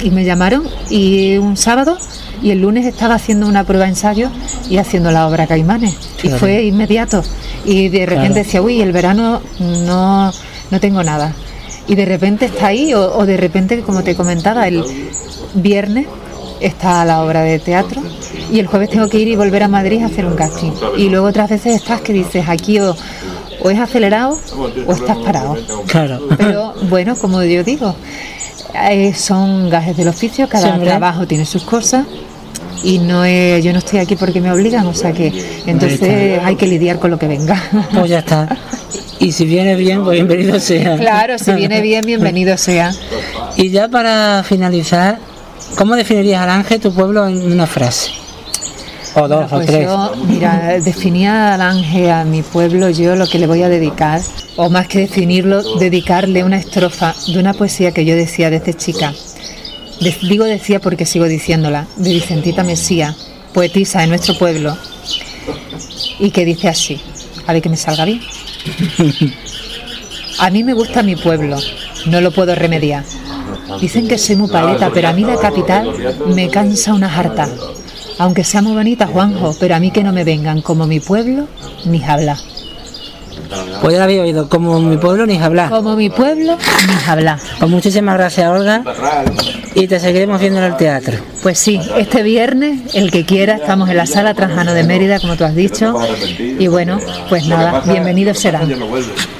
y 0.03 0.11
me 0.11 0.23
llamaron 0.23 0.67
y 0.89 1.37
un 1.37 1.57
sábado 1.57 1.97
y 2.43 2.51
el 2.51 2.61
lunes 2.61 2.85
estaba 2.85 3.15
haciendo 3.15 3.47
una 3.47 3.63
prueba 3.63 3.85
de 3.85 3.91
ensayo 3.91 4.29
y 4.69 4.77
haciendo 4.77 5.11
la 5.11 5.27
obra 5.27 5.47
Caimanes. 5.47 5.95
Y 6.21 6.29
fue 6.29 6.63
inmediato. 6.63 7.23
Y 7.63 7.89
de 7.89 8.05
repente 8.05 8.39
decía, 8.39 8.61
uy, 8.61 8.81
el 8.81 8.91
verano 8.91 9.41
no, 9.59 10.31
no 10.69 10.79
tengo 10.79 11.03
nada 11.03 11.33
y 11.87 11.95
de 11.95 12.05
repente 12.05 12.45
está 12.45 12.67
ahí 12.67 12.93
o, 12.93 13.25
de 13.25 13.37
repente, 13.37 13.81
como 13.81 14.03
te 14.03 14.15
comentaba, 14.15 14.67
el 14.67 14.83
viernes 15.53 16.07
está 16.65 17.05
la 17.05 17.23
obra 17.23 17.41
de 17.41 17.59
teatro 17.59 18.01
y 18.51 18.59
el 18.59 18.67
jueves 18.67 18.89
tengo 18.89 19.07
que 19.07 19.19
ir 19.19 19.27
y 19.27 19.35
volver 19.35 19.63
a 19.63 19.67
Madrid 19.67 20.01
a 20.01 20.07
hacer 20.07 20.25
un 20.25 20.35
casting. 20.35 20.71
Y 20.97 21.09
luego 21.09 21.27
otras 21.27 21.49
veces 21.49 21.75
estás 21.75 22.01
que 22.01 22.13
dices, 22.13 22.45
aquí 22.47 22.79
o, 22.79 22.95
o 23.61 23.69
es 23.69 23.79
acelerado 23.79 24.39
o 24.87 24.93
estás 24.93 25.17
parado. 25.17 25.57
Claro. 25.87 26.27
Pero 26.37 26.73
bueno, 26.89 27.15
como 27.15 27.43
yo 27.43 27.63
digo, 27.63 27.95
eh, 28.89 29.13
son 29.13 29.69
gajes 29.69 29.95
del 29.95 30.07
oficio, 30.07 30.49
cada 30.49 30.77
trabajo 30.79 31.27
tiene 31.27 31.45
sus 31.45 31.63
cosas 31.63 32.05
y 32.83 32.99
no 32.99 33.25
es, 33.25 33.63
yo 33.63 33.71
no 33.71 33.79
estoy 33.79 33.99
aquí 33.99 34.15
porque 34.15 34.41
me 34.41 34.51
obligan, 34.51 34.85
o 34.85 34.93
sea 34.93 35.11
que 35.11 35.33
entonces 35.65 36.39
hay 36.43 36.55
que 36.55 36.67
lidiar 36.67 36.99
con 36.99 37.11
lo 37.11 37.17
que 37.17 37.27
venga. 37.27 37.61
Pues 37.93 38.09
ya 38.09 38.19
está. 38.19 38.57
Y 39.19 39.31
si 39.31 39.45
viene 39.45 39.75
bien, 39.75 40.03
pues 40.03 40.15
bienvenido 40.15 40.59
sea. 40.59 40.97
Claro, 40.97 41.39
si 41.39 41.51
viene 41.53 41.81
bien, 41.81 42.03
bienvenido 42.05 42.57
sea. 42.57 42.93
Y 43.55 43.69
ya 43.69 43.87
para 43.87 44.43
finalizar, 44.43 45.19
¿cómo 45.77 45.95
definirías 45.95 46.41
al 46.41 46.49
Ángel 46.49 46.79
tu 46.79 46.93
pueblo 46.93 47.27
en 47.27 47.51
una 47.51 47.67
frase? 47.67 48.11
O 49.15 49.27
dos 49.27 49.45
o 49.45 49.55
pues 49.55 49.67
tres. 49.67 49.85
Yo, 49.85 50.13
mira, 50.27 50.77
definía 50.79 51.53
al 51.53 51.61
Ángel 51.61 52.09
a 52.11 52.25
mi 52.25 52.41
pueblo 52.41 52.89
yo 52.89 53.15
lo 53.15 53.27
que 53.27 53.39
le 53.39 53.47
voy 53.47 53.63
a 53.63 53.69
dedicar, 53.69 54.21
o 54.57 54.69
más 54.69 54.87
que 54.87 54.99
definirlo, 54.99 55.77
dedicarle 55.77 56.43
una 56.43 56.57
estrofa 56.57 57.15
de 57.27 57.39
una 57.39 57.53
poesía 57.53 57.91
que 57.91 58.03
yo 58.03 58.15
decía 58.15 58.49
desde 58.49 58.73
chica. 58.73 59.13
digo 60.21 60.43
decía 60.43 60.81
porque 60.81 61.05
sigo 61.05 61.25
diciéndola, 61.25 61.87
de 61.95 62.13
Vicentita 62.13 62.63
Mesía, 62.63 63.15
poetisa 63.53 64.01
de 64.01 64.07
nuestro 64.07 64.37
pueblo, 64.37 64.77
y 66.19 66.31
que 66.31 66.43
dice 66.43 66.67
así, 66.67 67.01
a 67.47 67.53
ver 67.53 67.61
que 67.61 67.69
me 67.69 67.77
salga 67.77 68.05
bien. 68.05 68.21
A 70.37 70.49
mí 70.49 70.63
me 70.65 70.73
gusta 70.73 71.01
mi 71.01 71.15
pueblo, 71.15 71.57
no 72.07 72.19
lo 72.19 72.31
puedo 72.31 72.53
remediar. 72.55 73.05
Dicen 73.79 74.07
que 74.07 74.17
soy 74.17 74.35
muy 74.35 74.49
paleta, 74.49 74.89
pero 74.93 75.09
a 75.09 75.13
mí 75.13 75.23
la 75.23 75.37
capital 75.37 75.91
me 76.27 76.49
cansa 76.49 76.93
una 76.93 77.09
jarta. 77.09 77.47
Aunque 78.17 78.43
sea 78.43 78.61
muy 78.61 78.73
bonita, 78.73 79.07
Juanjo, 79.07 79.55
pero 79.59 79.75
a 79.75 79.79
mí 79.79 79.91
que 79.91 80.03
no 80.03 80.13
me 80.13 80.23
vengan 80.23 80.61
como 80.61 80.87
mi 80.87 80.99
pueblo, 80.99 81.47
ni 81.85 82.03
hablar. 82.03 82.37
Pues 83.81 83.93
ya 83.93 83.99
lo 83.99 84.05
había 84.05 84.21
oído, 84.21 84.49
como 84.49 84.79
mi 84.79 84.97
pueblo 84.97 85.25
ni 85.25 85.37
hablar. 85.37 85.69
Como 85.69 85.95
mi 85.95 86.09
pueblo 86.09 86.57
ni 86.87 87.11
hablar. 87.11 87.39
Pues 87.59 87.69
muchísimas 87.69 88.17
gracias, 88.17 88.49
Olga. 88.49 88.83
Y 89.73 89.87
te 89.87 89.99
seguiremos 89.99 90.39
viendo 90.39 90.59
en 90.59 90.65
el 90.65 90.77
teatro. 90.77 91.17
Pues 91.43 91.59
sí, 91.59 91.79
este 91.97 92.23
viernes, 92.23 92.95
el 92.95 93.11
que 93.11 93.25
quiera, 93.25 93.55
estamos 93.55 93.89
en 93.89 93.97
la 93.97 94.05
sala 94.05 94.33
Trajano 94.33 94.73
de 94.73 94.83
Mérida, 94.83 95.19
como 95.19 95.35
tú 95.35 95.43
has 95.43 95.55
dicho. 95.55 95.93
Y 96.39 96.67
bueno, 96.67 96.99
pues 97.29 97.45
nada, 97.47 97.81
bienvenidos 97.81 98.39
serán. 98.39 98.73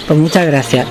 Pues 0.07 0.19
muchas 0.19 0.45
gracias. 0.45 0.87